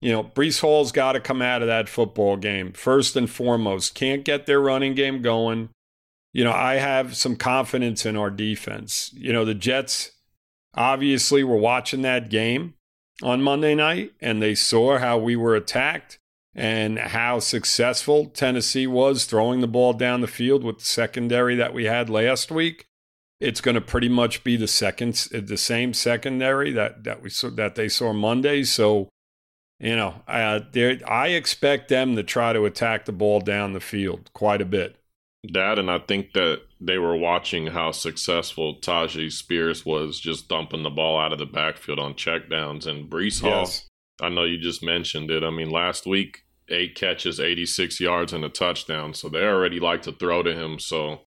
you 0.01 0.11
know, 0.11 0.23
Breece 0.23 0.61
Hall's 0.61 0.91
got 0.91 1.11
to 1.11 1.19
come 1.19 1.41
out 1.41 1.61
of 1.61 1.67
that 1.67 1.89
football 1.89 2.37
game 2.37 2.73
first 2.73 3.15
and 3.15 3.29
foremost. 3.29 3.93
Can't 3.93 4.23
get 4.23 4.45
their 4.45 4.61
running 4.61 4.95
game 4.95 5.21
going. 5.21 5.69
you 6.33 6.43
know, 6.43 6.53
I 6.53 6.75
have 6.75 7.15
some 7.15 7.35
confidence 7.35 8.05
in 8.05 8.15
our 8.15 8.29
defense. 8.29 9.11
You 9.13 9.33
know, 9.33 9.45
the 9.45 9.53
Jets 9.55 10.11
obviously 10.73 11.43
were 11.43 11.57
watching 11.57 12.01
that 12.03 12.29
game 12.29 12.75
on 13.23 13.41
Monday 13.41 13.75
night 13.75 14.13
and 14.21 14.41
they 14.41 14.55
saw 14.55 14.97
how 14.99 15.17
we 15.17 15.35
were 15.35 15.55
attacked 15.55 16.19
and 16.57 16.97
how 16.97 17.37
successful 17.37 18.25
Tennessee 18.25 18.87
was 18.87 19.25
throwing 19.25 19.61
the 19.61 19.67
ball 19.67 19.93
down 19.93 20.21
the 20.21 20.27
field 20.27 20.63
with 20.63 20.79
the 20.79 20.85
secondary 20.85 21.55
that 21.55 21.71
we 21.71 21.85
had 21.85 22.09
last 22.09 22.51
week. 22.51 22.87
It's 23.39 23.61
going 23.61 23.75
to 23.75 23.81
pretty 23.81 24.09
much 24.09 24.43
be 24.43 24.57
the 24.57 24.67
second, 24.67 25.13
the 25.31 25.57
same 25.57 25.93
secondary 25.93 26.71
that 26.71 27.03
that 27.03 27.21
we 27.21 27.29
saw, 27.29 27.51
that 27.51 27.75
they 27.75 27.87
saw 27.87 28.11
Monday. 28.11 28.63
So, 28.63 29.09
you 29.79 29.95
know, 29.95 30.23
uh, 30.27 30.61
I 31.07 31.27
expect 31.27 31.89
them 31.89 32.15
to 32.15 32.23
try 32.23 32.53
to 32.53 32.65
attack 32.65 33.05
the 33.05 33.11
ball 33.11 33.39
down 33.39 33.73
the 33.73 33.79
field 33.79 34.31
quite 34.33 34.59
a 34.59 34.65
bit. 34.65 34.95
That 35.53 35.77
and 35.77 35.91
I 35.91 35.99
think 35.99 36.33
that 36.33 36.63
they 36.81 36.97
were 36.97 37.15
watching 37.15 37.67
how 37.67 37.91
successful 37.91 38.77
Tyjae 38.77 39.31
Spears 39.31 39.85
was 39.85 40.19
just 40.19 40.49
dumping 40.49 40.81
the 40.81 40.89
ball 40.89 41.19
out 41.19 41.31
of 41.31 41.37
the 41.37 41.45
backfield 41.45 41.99
on 41.99 42.15
checkdowns 42.15 42.87
and 42.87 43.07
Breece 43.07 43.41
Hall. 43.41 43.59
Yes. 43.61 43.87
I 44.19 44.29
know 44.29 44.45
you 44.45 44.57
just 44.57 44.81
mentioned 44.81 45.29
it. 45.29 45.43
I 45.43 45.51
mean, 45.51 45.69
last 45.69 46.07
week 46.07 46.41
eight 46.69 46.95
catches, 46.95 47.39
86 47.39 47.99
yards, 47.99 48.33
and 48.33 48.43
a 48.43 48.49
touchdown. 48.49 49.13
So 49.13 49.29
they 49.29 49.43
already 49.43 49.79
like 49.79 50.01
to 50.03 50.11
throw 50.11 50.43
to 50.43 50.53
him. 50.53 50.79
So, 50.79 51.21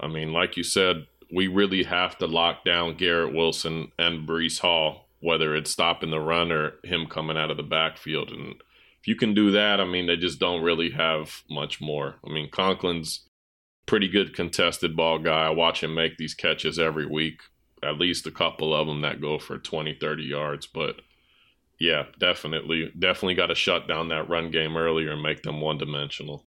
I 0.00 0.08
mean, 0.08 0.32
like 0.32 0.56
you 0.56 0.62
said, 0.62 1.06
we 1.32 1.48
really 1.48 1.84
have 1.84 2.18
to 2.18 2.26
lock 2.26 2.64
down 2.64 2.96
Garrett 2.96 3.34
Wilson 3.34 3.92
and 3.98 4.28
Breece 4.28 4.60
Hall, 4.60 5.08
whether 5.20 5.54
it's 5.54 5.70
stopping 5.70 6.10
the 6.10 6.20
run 6.20 6.52
or 6.52 6.74
him 6.84 7.06
coming 7.06 7.36
out 7.36 7.50
of 7.50 7.56
the 7.56 7.62
backfield. 7.62 8.30
And 8.30 8.54
if 9.00 9.08
you 9.08 9.16
can 9.16 9.34
do 9.34 9.50
that, 9.50 9.80
I 9.80 9.84
mean, 9.84 10.06
they 10.06 10.16
just 10.16 10.38
don't 10.38 10.62
really 10.62 10.90
have 10.90 11.42
much 11.50 11.80
more. 11.80 12.16
I 12.24 12.32
mean, 12.32 12.50
Conklin's 12.50 13.28
pretty 13.86 14.08
good 14.08 14.34
contested 14.34 14.96
ball 14.96 15.18
guy. 15.18 15.46
I 15.46 15.50
watch 15.50 15.82
him 15.82 15.94
make 15.94 16.16
these 16.16 16.34
catches 16.34 16.78
every 16.78 17.06
week, 17.06 17.40
at 17.82 17.98
least 17.98 18.26
a 18.26 18.32
couple 18.32 18.74
of 18.74 18.86
them 18.86 19.00
that 19.02 19.20
go 19.20 19.38
for 19.38 19.58
20, 19.58 19.96
30 20.00 20.22
yards. 20.24 20.66
But 20.66 21.00
yeah, 21.78 22.04
definitely, 22.18 22.92
definitely 22.98 23.34
got 23.34 23.46
to 23.46 23.54
shut 23.54 23.86
down 23.88 24.08
that 24.08 24.28
run 24.28 24.50
game 24.50 24.76
earlier 24.76 25.12
and 25.12 25.22
make 25.22 25.42
them 25.42 25.60
one 25.60 25.78
dimensional. 25.78 26.46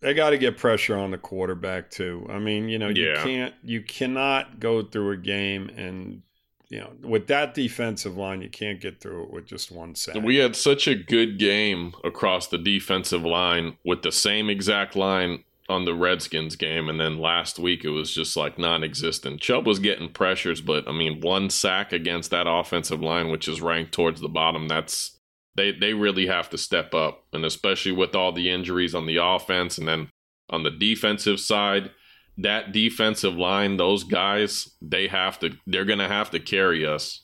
They 0.00 0.14
got 0.14 0.30
to 0.30 0.38
get 0.38 0.58
pressure 0.58 0.96
on 0.96 1.10
the 1.10 1.18
quarterback 1.18 1.90
too. 1.90 2.26
I 2.30 2.38
mean, 2.38 2.68
you 2.68 2.78
know, 2.78 2.88
you 2.88 3.14
can't, 3.16 3.54
you 3.62 3.82
cannot 3.82 4.60
go 4.60 4.82
through 4.82 5.12
a 5.12 5.16
game 5.16 5.70
and 5.76 6.22
you 6.68 6.80
know, 6.80 6.92
with 7.02 7.28
that 7.28 7.54
defensive 7.54 8.16
line, 8.16 8.42
you 8.42 8.50
can't 8.50 8.80
get 8.80 9.00
through 9.00 9.24
it 9.24 9.30
with 9.32 9.46
just 9.46 9.70
one 9.70 9.94
sack. 9.94 10.16
We 10.16 10.36
had 10.36 10.56
such 10.56 10.88
a 10.88 10.96
good 10.96 11.38
game 11.38 11.94
across 12.02 12.48
the 12.48 12.58
defensive 12.58 13.24
line 13.24 13.76
with 13.84 14.02
the 14.02 14.10
same 14.10 14.50
exact 14.50 14.96
line 14.96 15.44
on 15.68 15.84
the 15.84 15.94
Redskins 15.94 16.56
game, 16.56 16.88
and 16.88 17.00
then 17.00 17.18
last 17.18 17.58
week 17.58 17.84
it 17.84 17.90
was 17.90 18.12
just 18.12 18.36
like 18.36 18.58
non-existent. 18.58 19.40
Chubb 19.40 19.66
was 19.66 19.78
getting 19.78 20.08
pressures, 20.08 20.60
but 20.60 20.88
I 20.88 20.92
mean, 20.92 21.20
one 21.20 21.50
sack 21.50 21.92
against 21.92 22.30
that 22.30 22.46
offensive 22.48 23.00
line, 23.00 23.30
which 23.30 23.48
is 23.48 23.60
ranked 23.60 23.92
towards 23.92 24.20
the 24.20 24.28
bottom, 24.28 24.68
that's 24.68 25.18
they 25.56 25.72
they 25.72 25.94
really 25.94 26.26
have 26.26 26.50
to 26.50 26.58
step 26.58 26.94
up, 26.94 27.24
and 27.32 27.44
especially 27.44 27.92
with 27.92 28.14
all 28.14 28.32
the 28.32 28.50
injuries 28.50 28.94
on 28.94 29.06
the 29.06 29.16
offense, 29.16 29.78
and 29.78 29.88
then 29.88 30.08
on 30.50 30.62
the 30.62 30.70
defensive 30.70 31.40
side, 31.40 31.90
that 32.38 32.72
defensive 32.72 33.34
line, 33.34 33.76
those 33.76 34.04
guys, 34.04 34.70
they 34.80 35.08
have 35.08 35.38
to, 35.40 35.56
they're 35.66 35.84
gonna 35.84 36.08
have 36.08 36.30
to 36.30 36.38
carry 36.38 36.86
us. 36.86 37.22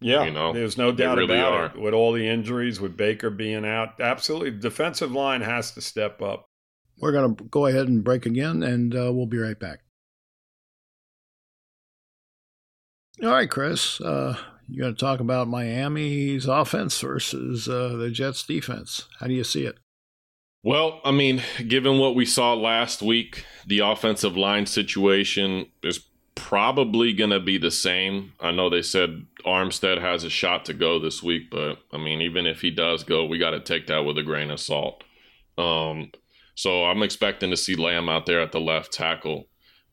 Yeah, 0.00 0.24
you 0.24 0.30
know, 0.30 0.52
there's 0.52 0.78
no 0.78 0.92
doubt 0.92 1.18
really 1.18 1.34
about 1.34 1.52
are. 1.52 1.66
it. 1.66 1.80
With 1.80 1.92
all 1.92 2.12
the 2.12 2.26
injuries, 2.26 2.80
with 2.80 2.96
Baker 2.96 3.30
being 3.30 3.66
out, 3.66 4.00
absolutely, 4.00 4.52
defensive 4.52 5.12
line 5.12 5.40
has 5.40 5.72
to 5.72 5.80
step 5.80 6.22
up. 6.22 6.46
We're 7.00 7.12
going 7.12 7.34
to 7.34 7.44
go 7.44 7.66
ahead 7.66 7.88
and 7.88 8.04
break 8.04 8.26
again, 8.26 8.62
and 8.62 8.94
uh, 8.94 9.10
we'll 9.12 9.26
be 9.26 9.38
right 9.38 9.58
back. 9.58 9.80
All 13.22 13.30
right, 13.30 13.50
Chris, 13.50 14.00
uh, 14.00 14.36
you're 14.68 14.84
going 14.84 14.94
to 14.94 15.00
talk 15.00 15.20
about 15.20 15.48
Miami's 15.48 16.46
offense 16.46 17.00
versus 17.00 17.68
uh, 17.68 17.96
the 17.96 18.10
Jets' 18.10 18.44
defense. 18.44 19.08
How 19.18 19.26
do 19.26 19.34
you 19.34 19.44
see 19.44 19.64
it? 19.64 19.78
Well, 20.62 21.00
I 21.04 21.10
mean, 21.10 21.42
given 21.66 21.98
what 21.98 22.14
we 22.14 22.26
saw 22.26 22.52
last 22.52 23.00
week, 23.00 23.46
the 23.66 23.78
offensive 23.78 24.36
line 24.36 24.66
situation 24.66 25.66
is 25.82 26.00
probably 26.34 27.12
going 27.12 27.30
to 27.30 27.40
be 27.40 27.56
the 27.58 27.70
same. 27.70 28.32
I 28.40 28.50
know 28.50 28.68
they 28.68 28.82
said 28.82 29.26
Armstead 29.44 30.00
has 30.00 30.24
a 30.24 30.30
shot 30.30 30.66
to 30.66 30.74
go 30.74 30.98
this 30.98 31.22
week, 31.22 31.50
but 31.50 31.78
I 31.92 31.96
mean, 31.96 32.20
even 32.20 32.46
if 32.46 32.60
he 32.60 32.70
does 32.70 33.04
go, 33.04 33.24
we 33.24 33.38
got 33.38 33.50
to 33.50 33.60
take 33.60 33.86
that 33.86 34.04
with 34.04 34.18
a 34.18 34.22
grain 34.22 34.50
of 34.50 34.60
salt. 34.60 35.02
Um, 35.56 36.10
so 36.60 36.84
I'm 36.84 37.02
expecting 37.02 37.48
to 37.48 37.56
see 37.56 37.74
Lamm 37.74 38.10
out 38.10 38.26
there 38.26 38.42
at 38.42 38.52
the 38.52 38.60
left 38.60 38.92
tackle. 38.92 39.48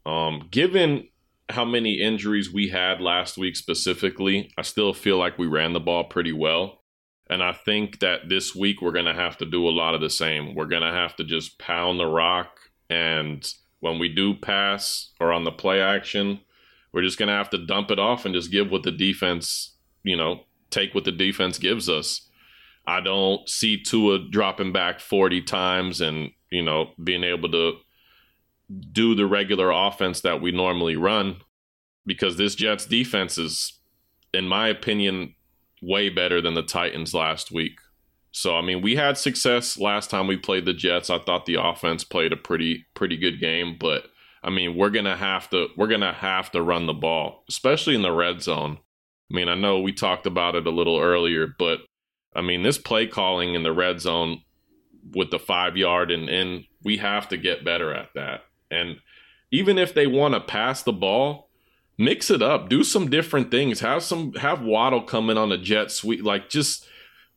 Um, 0.05 0.49
given 0.51 1.07
how 1.47 1.63
many 1.63 2.01
injuries 2.01 2.51
we 2.51 2.67
had 2.67 2.99
last 2.99 3.37
week 3.37 3.55
specifically, 3.55 4.51
I 4.57 4.63
still 4.63 4.93
feel 4.93 5.17
like 5.17 5.37
we 5.37 5.47
ran 5.47 5.71
the 5.71 5.79
ball 5.79 6.03
pretty 6.03 6.33
well. 6.33 6.81
And 7.29 7.41
I 7.41 7.53
think 7.53 7.99
that 7.99 8.27
this 8.27 8.53
week 8.53 8.81
we're 8.81 8.91
going 8.91 9.05
to 9.05 9.13
have 9.13 9.37
to 9.37 9.45
do 9.45 9.65
a 9.65 9.71
lot 9.71 9.95
of 9.95 10.01
the 10.01 10.09
same. 10.09 10.55
We're 10.55 10.65
going 10.65 10.81
to 10.81 10.91
have 10.91 11.15
to 11.15 11.23
just 11.23 11.57
pound 11.57 12.01
the 12.01 12.05
rock. 12.05 12.49
And 12.89 13.49
when 13.79 13.97
we 13.97 14.13
do 14.13 14.33
pass 14.33 15.13
or 15.21 15.31
on 15.31 15.45
the 15.45 15.53
play 15.53 15.79
action, 15.79 16.41
we're 16.91 17.01
just 17.01 17.17
going 17.17 17.29
to 17.29 17.33
have 17.33 17.49
to 17.51 17.65
dump 17.65 17.91
it 17.91 17.99
off 17.99 18.25
and 18.25 18.35
just 18.35 18.51
give 18.51 18.69
what 18.69 18.83
the 18.83 18.91
defense, 18.91 19.77
you 20.03 20.17
know, 20.17 20.41
take 20.69 20.93
what 20.93 21.05
the 21.05 21.13
defense 21.13 21.59
gives 21.59 21.87
us. 21.87 22.29
I 22.85 22.99
don't 22.99 23.47
see 23.47 23.81
Tua 23.81 24.19
dropping 24.29 24.73
back 24.73 24.99
40 24.99 25.43
times 25.43 26.01
and 26.01 26.31
you 26.51 26.61
know, 26.61 26.91
being 27.03 27.23
able 27.23 27.49
to 27.51 27.73
do 28.91 29.15
the 29.15 29.25
regular 29.25 29.71
offense 29.71 30.21
that 30.21 30.41
we 30.41 30.51
normally 30.51 30.95
run 30.95 31.37
because 32.05 32.37
this 32.37 32.55
Jets 32.55 32.85
defense 32.85 33.37
is, 33.37 33.79
in 34.33 34.47
my 34.47 34.67
opinion, 34.67 35.35
way 35.81 36.09
better 36.09 36.41
than 36.41 36.53
the 36.53 36.63
Titans 36.63 37.13
last 37.13 37.51
week. 37.51 37.79
So 38.31 38.55
I 38.55 38.61
mean, 38.61 38.81
we 38.81 38.95
had 38.95 39.17
success 39.17 39.77
last 39.77 40.09
time 40.09 40.27
we 40.27 40.37
played 40.37 40.65
the 40.65 40.73
Jets. 40.73 41.09
I 41.09 41.19
thought 41.19 41.45
the 41.45 41.61
offense 41.61 42.03
played 42.03 42.33
a 42.33 42.37
pretty 42.37 42.85
pretty 42.93 43.17
good 43.17 43.39
game, 43.39 43.77
but 43.79 44.05
I 44.43 44.49
mean, 44.49 44.75
we're 44.75 44.91
to 44.91 45.15
have 45.15 45.49
to 45.49 45.67
we're 45.75 45.87
to 45.87 46.13
have 46.13 46.51
to 46.51 46.61
run 46.61 46.85
the 46.85 46.93
ball, 46.93 47.43
especially 47.49 47.95
in 47.95 48.01
the 48.01 48.11
red 48.11 48.41
zone. 48.41 48.77
I 49.31 49.35
mean, 49.35 49.49
I 49.49 49.55
know 49.55 49.79
we 49.79 49.91
talked 49.91 50.25
about 50.25 50.55
it 50.55 50.67
a 50.67 50.71
little 50.71 50.99
earlier, 50.99 51.47
but 51.57 51.79
I 52.35 52.41
mean, 52.41 52.63
this 52.63 52.77
play 52.77 53.07
calling 53.07 53.55
in 53.55 53.63
the 53.63 53.73
red 53.73 53.99
zone 53.99 54.41
with 55.13 55.31
the 55.31 55.39
five 55.39 55.77
yard 55.77 56.11
and 56.11 56.29
in. 56.29 56.65
We 56.83 56.97
have 56.97 57.27
to 57.29 57.37
get 57.37 57.65
better 57.65 57.93
at 57.93 58.09
that. 58.15 58.41
And 58.71 58.97
even 59.51 59.77
if 59.77 59.93
they 59.93 60.07
want 60.07 60.33
to 60.33 60.39
pass 60.39 60.83
the 60.83 60.93
ball, 60.93 61.49
mix 61.97 62.29
it 62.29 62.41
up, 62.41 62.69
do 62.69 62.83
some 62.83 63.09
different 63.09 63.51
things. 63.51 63.79
Have 63.79 64.03
some 64.03 64.33
have 64.33 64.61
Waddle 64.61 65.01
come 65.01 65.29
in 65.29 65.37
on 65.37 65.51
a 65.51 65.57
jet 65.57 65.91
sweep, 65.91 66.23
like 66.23 66.49
just 66.49 66.87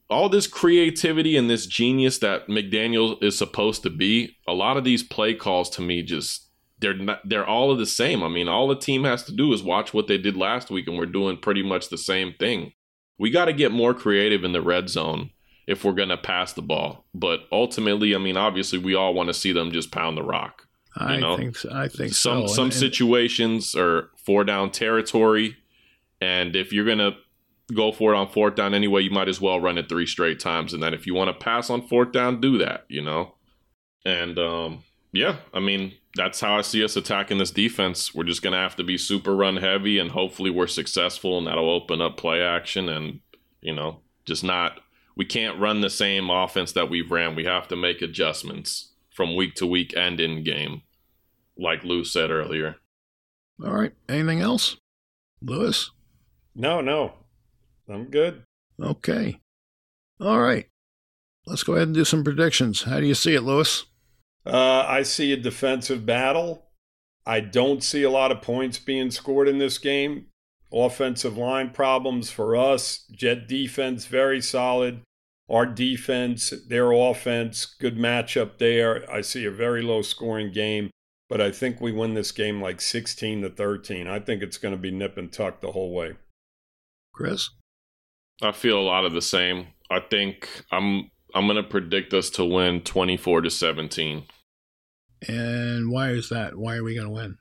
all 0.09 0.29
this 0.29 0.47
creativity 0.47 1.37
and 1.37 1.49
this 1.49 1.67
genius 1.67 2.19
that 2.19 2.49
McDaniel 2.49 3.23
is 3.23 3.39
supposed 3.39 3.83
to 3.85 3.91
be. 3.91 4.37
A 4.49 4.53
lot 4.53 4.77
of 4.77 4.85
these 4.85 5.03
play 5.03 5.35
calls 5.35 5.71
to 5.71 5.83
me 5.83 6.03
just 6.03 6.49
they're 6.81 6.95
not, 6.95 7.21
they're 7.29 7.47
all 7.47 7.71
of 7.71 7.79
the 7.79 7.87
same. 7.87 8.23
I 8.23 8.29
mean, 8.29 8.49
all 8.49 8.67
the 8.67 8.77
team 8.77 9.05
has 9.05 9.23
to 9.25 9.33
do 9.33 9.53
is 9.53 9.63
watch 9.63 9.95
what 9.95 10.09
they 10.09 10.19
did 10.19 10.37
last 10.37 10.71
week, 10.71 10.89
and 10.89 10.99
we're 10.99 11.07
doing 11.07 11.37
pretty 11.37 11.63
much 11.63 11.89
the 11.89 11.99
same 11.99 12.35
thing. 12.39 12.73
We 13.19 13.31
got 13.31 13.45
to 13.47 13.53
get 13.53 13.71
more 13.71 13.95
creative 13.95 14.45
in 14.45 14.53
the 14.53 14.63
red 14.63 14.89
zone 14.89 15.31
if 15.71 15.85
we're 15.85 15.93
going 15.93 16.09
to 16.09 16.17
pass 16.17 16.53
the 16.53 16.63
ball. 16.63 17.07
But 17.15 17.43
ultimately, 17.53 18.13
I 18.13 18.19
mean, 18.19 18.37
obviously, 18.37 18.79
we 18.81 18.97
all 18.97 19.15
want 19.15 19.29
to 19.29 19.35
see 19.35 19.53
them 19.53 19.71
just 19.71 19.93
pound 19.93 20.17
the 20.17 20.23
rock. 20.25 20.67
I 20.97 21.19
know? 21.19 21.37
think 21.37 21.57
so. 21.57 21.71
I 21.73 21.87
think 21.87 22.13
some 22.13 22.49
so. 22.49 22.55
some 22.55 22.65
and, 22.65 22.75
situations 22.75 23.77
are 23.77 24.11
four 24.27 24.43
down 24.43 24.73
territory, 24.73 25.57
and 26.21 26.57
if 26.57 26.73
you're 26.73 26.85
going 26.85 26.99
to 26.99 27.13
go 27.73 27.93
for 27.93 28.13
it 28.13 28.17
on 28.17 28.29
fourth 28.29 28.57
down 28.57 28.75
anyway, 28.75 29.03
you 29.03 29.13
might 29.13 29.29
as 29.29 29.41
well 29.41 29.61
run 29.61 29.79
it 29.79 29.89
three 29.89 30.07
straight 30.07 30.41
times. 30.41 30.75
And 30.75 30.83
then 30.83 30.93
if 30.93 31.07
you 31.07 31.15
want 31.15 31.29
to 31.29 31.45
pass 31.45 31.71
on 31.71 31.87
fourth 31.87 32.11
down, 32.11 32.41
do 32.41 32.59
that. 32.59 32.85
You 32.89 33.03
know, 33.03 33.37
and 34.05 34.39
um, 34.39 34.83
yeah, 35.13 35.37
I 35.55 35.61
mean. 35.61 35.95
That's 36.17 36.41
how 36.41 36.59
I 36.59 36.63
see 36.63 36.83
us 36.83 36.97
attacking 36.97 37.39
this 37.39 37.53
defense. 37.53 38.13
We're 38.13 38.25
just 38.25 38.43
going 38.43 38.53
to 38.53 38.59
have 38.59 38.75
to 38.75 38.83
be 38.83 38.99
super 38.99 39.37
run 39.37 39.59
heavy, 39.59 40.01
and 40.01 40.11
hopefully, 40.11 40.51
we're 40.51 40.67
successful, 40.67 41.39
and 41.39 41.47
that'll 41.47 41.71
open 41.71 42.01
up 42.01 42.17
play 42.17 42.43
action 42.43 42.89
and, 42.89 43.21
you 43.61 43.73
know, 43.73 44.01
just 44.25 44.43
not 44.43 44.81
we 45.21 45.27
can't 45.27 45.61
run 45.61 45.83
the 45.83 45.91
same 45.91 46.31
offense 46.31 46.73
that 46.73 46.89
we've 46.89 47.11
ran. 47.11 47.37
We 47.37 47.45
have 47.45 47.69
to 47.69 47.77
make 47.77 48.01
adjustments 48.01 48.93
from 49.11 49.37
week 49.37 49.55
to 49.57 49.67
week 49.67 49.93
and 49.95 50.19
in 50.19 50.43
game, 50.43 50.81
like 51.59 51.85
Lou 51.85 52.05
said 52.05 52.31
earlier. 52.31 52.77
All 53.63 53.75
right. 53.75 53.93
Anything 54.09 54.41
else, 54.41 54.79
Louis? 55.43 55.91
No, 56.55 56.81
no. 56.81 57.13
I'm 57.87 58.07
good. 58.07 58.45
Okay. 58.83 59.39
All 60.23 60.41
right. 60.41 60.67
Let's 61.45 61.65
go 61.65 61.75
ahead 61.75 61.89
and 61.89 61.95
do 61.95 62.07
some 62.07 62.25
predictions. 62.25 62.85
How 62.85 62.99
do 62.99 63.05
you 63.05 63.13
see 63.13 63.35
it, 63.35 63.43
Louis? 63.43 63.85
Uh, 64.47 64.87
I 64.89 65.03
see 65.03 65.35
a 65.35 65.37
defensive 65.37 66.07
battle. 66.07 66.65
I 67.27 67.41
don't 67.41 67.85
see 67.85 68.05
a 68.05 68.11
lot 68.11 68.33
of 68.33 68.41
points 68.41 68.79
being 68.79 69.11
scored 69.11 69.49
in 69.49 69.59
this 69.59 69.77
game 69.77 70.29
offensive 70.73 71.37
line 71.37 71.71
problems 71.71 72.31
for 72.31 72.57
us. 72.57 73.05
Jet 73.13 73.49
defense, 73.49 74.07
very 74.07 74.41
solid. 74.41 75.03
Our 75.51 75.67
defense, 75.67 76.53
their 76.69 76.93
offense, 76.93 77.67
good 77.67 77.97
matchup 77.97 78.59
there. 78.59 79.11
I 79.11 79.21
see 79.21 79.45
a 79.45 79.51
very 79.51 79.83
low 79.83 80.01
scoring 80.03 80.53
game. 80.53 80.91
but 81.31 81.41
I 81.41 81.53
think 81.53 81.81
we 81.81 81.93
win 81.93 82.15
this 82.15 82.33
game 82.33 82.61
like 82.61 82.81
16 82.81 83.43
to 83.43 83.51
13. 83.51 84.09
I 84.09 84.19
think 84.19 84.43
it's 84.43 84.59
going 84.59 84.75
to 84.75 84.81
be 84.81 84.91
nip 84.91 85.17
and 85.17 85.33
tuck 85.33 85.61
the 85.61 85.73
whole 85.73 85.95
way. 85.95 86.15
Chris? 87.15 87.51
I 88.43 88.53
feel 88.53 88.79
a 88.79 88.83
lot 88.83 89.05
of 89.05 89.13
the 89.13 89.23
same. 89.23 89.69
I 89.91 90.01
think 90.01 90.49
I'm 90.73 91.11
I'm 91.35 91.47
going 91.47 91.63
to 91.63 91.69
predict 91.69 92.13
us 92.13 92.31
to 92.31 92.45
win 92.45 92.81
24 92.81 93.43
to 93.43 93.51
17. 93.51 94.25
And 95.29 95.91
why 95.91 96.11
is 96.11 96.29
that? 96.31 96.57
Why 96.57 96.77
are 96.77 96.83
we 96.83 96.95
going 96.97 97.07
to 97.07 97.13
win? 97.13 97.39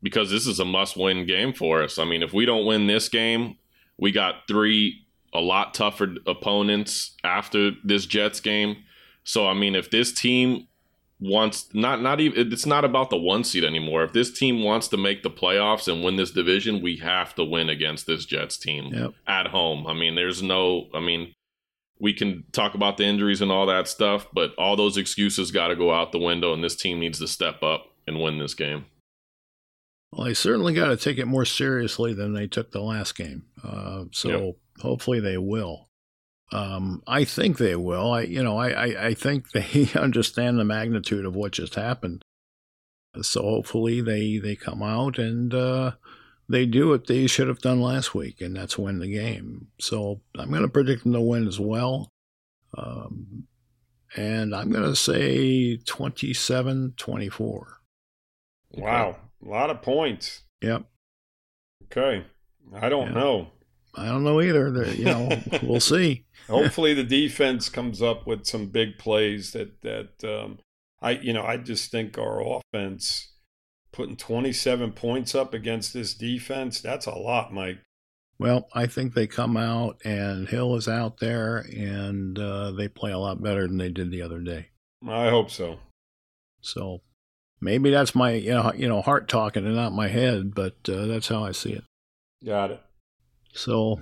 Because 0.00 0.30
this 0.30 0.46
is 0.46 0.60
a 0.60 0.64
must-win 0.64 1.26
game 1.26 1.52
for 1.52 1.82
us. 1.82 1.98
I 1.98 2.04
mean, 2.04 2.22
if 2.22 2.32
we 2.32 2.44
don't 2.44 2.66
win 2.66 2.86
this 2.86 3.08
game, 3.08 3.56
we 3.98 4.12
got 4.12 4.46
three 4.46 5.07
a 5.32 5.40
lot 5.40 5.74
tougher 5.74 6.16
opponents 6.26 7.16
after 7.24 7.72
this 7.84 8.06
Jets 8.06 8.40
game. 8.40 8.76
So 9.24 9.46
I 9.46 9.54
mean, 9.54 9.74
if 9.74 9.90
this 9.90 10.12
team 10.12 10.68
wants 11.20 11.68
not 11.74 12.00
not 12.00 12.20
even 12.20 12.52
it's 12.52 12.66
not 12.66 12.84
about 12.84 13.10
the 13.10 13.16
one 13.16 13.44
seed 13.44 13.64
anymore. 13.64 14.04
If 14.04 14.12
this 14.12 14.36
team 14.36 14.62
wants 14.62 14.88
to 14.88 14.96
make 14.96 15.22
the 15.22 15.30
playoffs 15.30 15.92
and 15.92 16.04
win 16.04 16.16
this 16.16 16.30
division, 16.30 16.82
we 16.82 16.96
have 16.98 17.34
to 17.34 17.44
win 17.44 17.68
against 17.68 18.06
this 18.06 18.24
Jets 18.24 18.56
team 18.56 18.92
yep. 18.92 19.14
at 19.26 19.48
home. 19.48 19.86
I 19.86 19.94
mean, 19.94 20.14
there's 20.14 20.42
no 20.42 20.88
I 20.94 21.00
mean, 21.00 21.34
we 22.00 22.12
can 22.12 22.44
talk 22.52 22.74
about 22.74 22.96
the 22.96 23.04
injuries 23.04 23.42
and 23.42 23.50
all 23.50 23.66
that 23.66 23.88
stuff, 23.88 24.28
but 24.32 24.54
all 24.56 24.76
those 24.76 24.96
excuses 24.96 25.50
got 25.50 25.68
to 25.68 25.76
go 25.76 25.92
out 25.92 26.12
the 26.12 26.18
window 26.18 26.52
and 26.52 26.62
this 26.62 26.76
team 26.76 27.00
needs 27.00 27.18
to 27.18 27.26
step 27.26 27.62
up 27.62 27.86
and 28.06 28.20
win 28.20 28.38
this 28.38 28.54
game. 28.54 28.86
Well, 30.12 30.26
they 30.26 30.34
certainly 30.34 30.72
got 30.72 30.88
to 30.88 30.96
take 30.96 31.18
it 31.18 31.26
more 31.26 31.44
seriously 31.44 32.14
than 32.14 32.32
they 32.32 32.46
took 32.46 32.70
the 32.70 32.80
last 32.80 33.16
game. 33.16 33.44
Uh, 33.62 34.04
so 34.12 34.28
yep. 34.28 34.56
hopefully 34.80 35.20
they 35.20 35.36
will. 35.36 35.88
Um, 36.50 37.02
I 37.06 37.24
think 37.24 37.58
they 37.58 37.76
will. 37.76 38.12
I, 38.12 38.22
you 38.22 38.42
know, 38.42 38.56
I, 38.56 38.70
I, 38.70 39.06
I, 39.08 39.14
think 39.14 39.50
they 39.52 39.90
understand 39.94 40.58
the 40.58 40.64
magnitude 40.64 41.26
of 41.26 41.36
what 41.36 41.52
just 41.52 41.74
happened. 41.74 42.22
So 43.20 43.42
hopefully 43.42 44.00
they, 44.00 44.38
they 44.38 44.56
come 44.56 44.82
out 44.82 45.18
and 45.18 45.52
uh, 45.52 45.92
they 46.48 46.64
do 46.64 46.88
what 46.88 47.06
they 47.06 47.26
should 47.26 47.48
have 47.48 47.60
done 47.60 47.80
last 47.80 48.14
week, 48.14 48.40
and 48.40 48.56
that's 48.56 48.78
win 48.78 49.00
the 49.00 49.12
game. 49.12 49.68
So 49.78 50.20
I'm 50.38 50.50
going 50.50 50.62
to 50.62 50.68
predict 50.68 51.02
them 51.02 51.12
to 51.12 51.20
win 51.20 51.46
as 51.46 51.60
well. 51.60 52.08
Um, 52.76 53.46
and 54.16 54.54
I'm 54.54 54.70
going 54.70 54.84
to 54.84 54.96
say 54.96 55.76
27 55.76 56.94
24. 56.96 57.80
Wow. 58.72 59.16
A 59.44 59.48
lot 59.48 59.70
of 59.70 59.82
points. 59.82 60.42
Yep. 60.62 60.84
Okay. 61.84 62.26
I 62.74 62.88
don't 62.88 63.08
yeah. 63.08 63.14
know. 63.14 63.48
I 63.94 64.06
don't 64.06 64.24
know 64.24 64.40
either. 64.40 64.70
They're, 64.70 64.94
you 64.94 65.04
know, 65.04 65.30
we'll 65.62 65.80
see. 65.80 66.26
Hopefully, 66.48 66.94
the 66.94 67.04
defense 67.04 67.68
comes 67.68 68.02
up 68.02 68.26
with 68.26 68.46
some 68.46 68.66
big 68.66 68.98
plays 68.98 69.52
that 69.52 69.80
that 69.82 70.24
um, 70.24 70.58
I 71.00 71.12
you 71.12 71.32
know 71.32 71.42
I 71.42 71.56
just 71.56 71.90
think 71.90 72.18
our 72.18 72.42
offense 72.42 73.32
putting 73.92 74.16
27 74.16 74.92
points 74.92 75.34
up 75.34 75.54
against 75.54 75.92
this 75.94 76.14
defense 76.14 76.80
that's 76.80 77.06
a 77.06 77.14
lot, 77.14 77.52
Mike. 77.52 77.78
Well, 78.38 78.68
I 78.72 78.86
think 78.86 79.14
they 79.14 79.26
come 79.26 79.56
out 79.56 80.00
and 80.04 80.48
Hill 80.48 80.76
is 80.76 80.86
out 80.86 81.18
there 81.18 81.58
and 81.58 82.38
uh, 82.38 82.70
they 82.70 82.86
play 82.86 83.10
a 83.10 83.18
lot 83.18 83.42
better 83.42 83.66
than 83.66 83.78
they 83.78 83.88
did 83.88 84.12
the 84.12 84.22
other 84.22 84.38
day. 84.38 84.68
I 85.06 85.28
hope 85.28 85.50
so. 85.50 85.80
So 86.60 87.00
maybe 87.60 87.90
that's 87.90 88.14
my 88.14 88.32
you 88.32 88.50
know, 88.50 88.72
you 88.74 88.88
know 88.88 89.02
heart 89.02 89.28
talking 89.28 89.66
and 89.66 89.74
not 89.74 89.92
my 89.92 90.08
head, 90.08 90.54
but 90.54 90.74
uh, 90.88 91.06
that's 91.06 91.28
how 91.28 91.44
I 91.44 91.52
see 91.52 91.72
it. 91.72 91.84
Got 92.44 92.72
it. 92.72 92.82
So, 93.52 94.00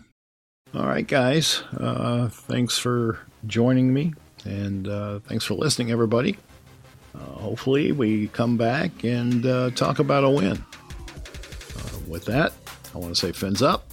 all 0.74 0.86
right, 0.86 1.06
guys. 1.06 1.62
Uh, 1.76 2.28
thanks 2.28 2.78
for 2.78 3.18
joining 3.46 3.92
me, 3.92 4.14
and 4.44 4.88
uh, 4.88 5.20
thanks 5.20 5.44
for 5.44 5.54
listening, 5.54 5.90
everybody. 5.90 6.36
Uh, 7.14 7.18
hopefully, 7.18 7.92
we 7.92 8.28
come 8.28 8.56
back 8.56 9.04
and 9.04 9.46
uh, 9.46 9.70
talk 9.70 9.98
about 9.98 10.24
a 10.24 10.30
win. 10.30 10.62
Uh, 11.76 11.98
with 12.06 12.24
that, 12.26 12.52
I 12.94 12.98
want 12.98 13.14
to 13.14 13.20
say 13.20 13.32
fins 13.32 13.62
up. 13.62 13.90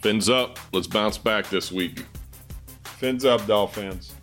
Fins 0.00 0.28
up. 0.28 0.58
Let's 0.72 0.86
bounce 0.86 1.18
back 1.18 1.48
this 1.50 1.70
week. 1.70 2.04
Fins 2.84 3.24
up, 3.24 3.46
Dolphins. 3.46 4.14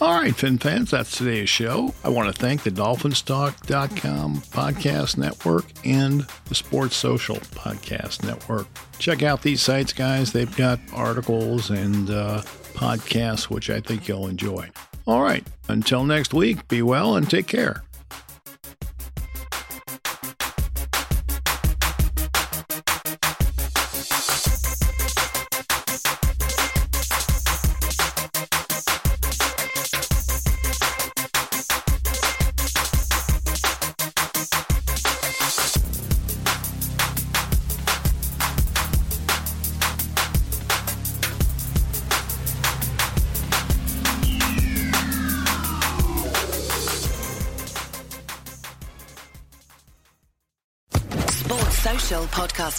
All 0.00 0.14
right, 0.14 0.34
Fin 0.34 0.58
fans, 0.58 0.92
that's 0.92 1.18
today's 1.18 1.48
show. 1.50 1.92
I 2.04 2.08
want 2.08 2.32
to 2.32 2.40
thank 2.40 2.62
the 2.62 2.70
DolphinsTalk.com 2.70 4.36
podcast 4.42 5.16
network 5.18 5.64
and 5.84 6.24
the 6.44 6.54
Sports 6.54 6.94
Social 6.94 7.34
podcast 7.36 8.22
network. 8.24 8.68
Check 9.00 9.24
out 9.24 9.42
these 9.42 9.60
sites, 9.60 9.92
guys. 9.92 10.32
They've 10.32 10.56
got 10.56 10.78
articles 10.92 11.70
and 11.70 12.10
uh, 12.10 12.42
podcasts, 12.74 13.44
which 13.50 13.70
I 13.70 13.80
think 13.80 14.06
you'll 14.06 14.28
enjoy. 14.28 14.70
All 15.08 15.22
right, 15.22 15.44
until 15.68 16.04
next 16.04 16.32
week, 16.32 16.68
be 16.68 16.80
well 16.80 17.16
and 17.16 17.28
take 17.28 17.48
care. 17.48 17.82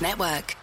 Network. 0.01 0.58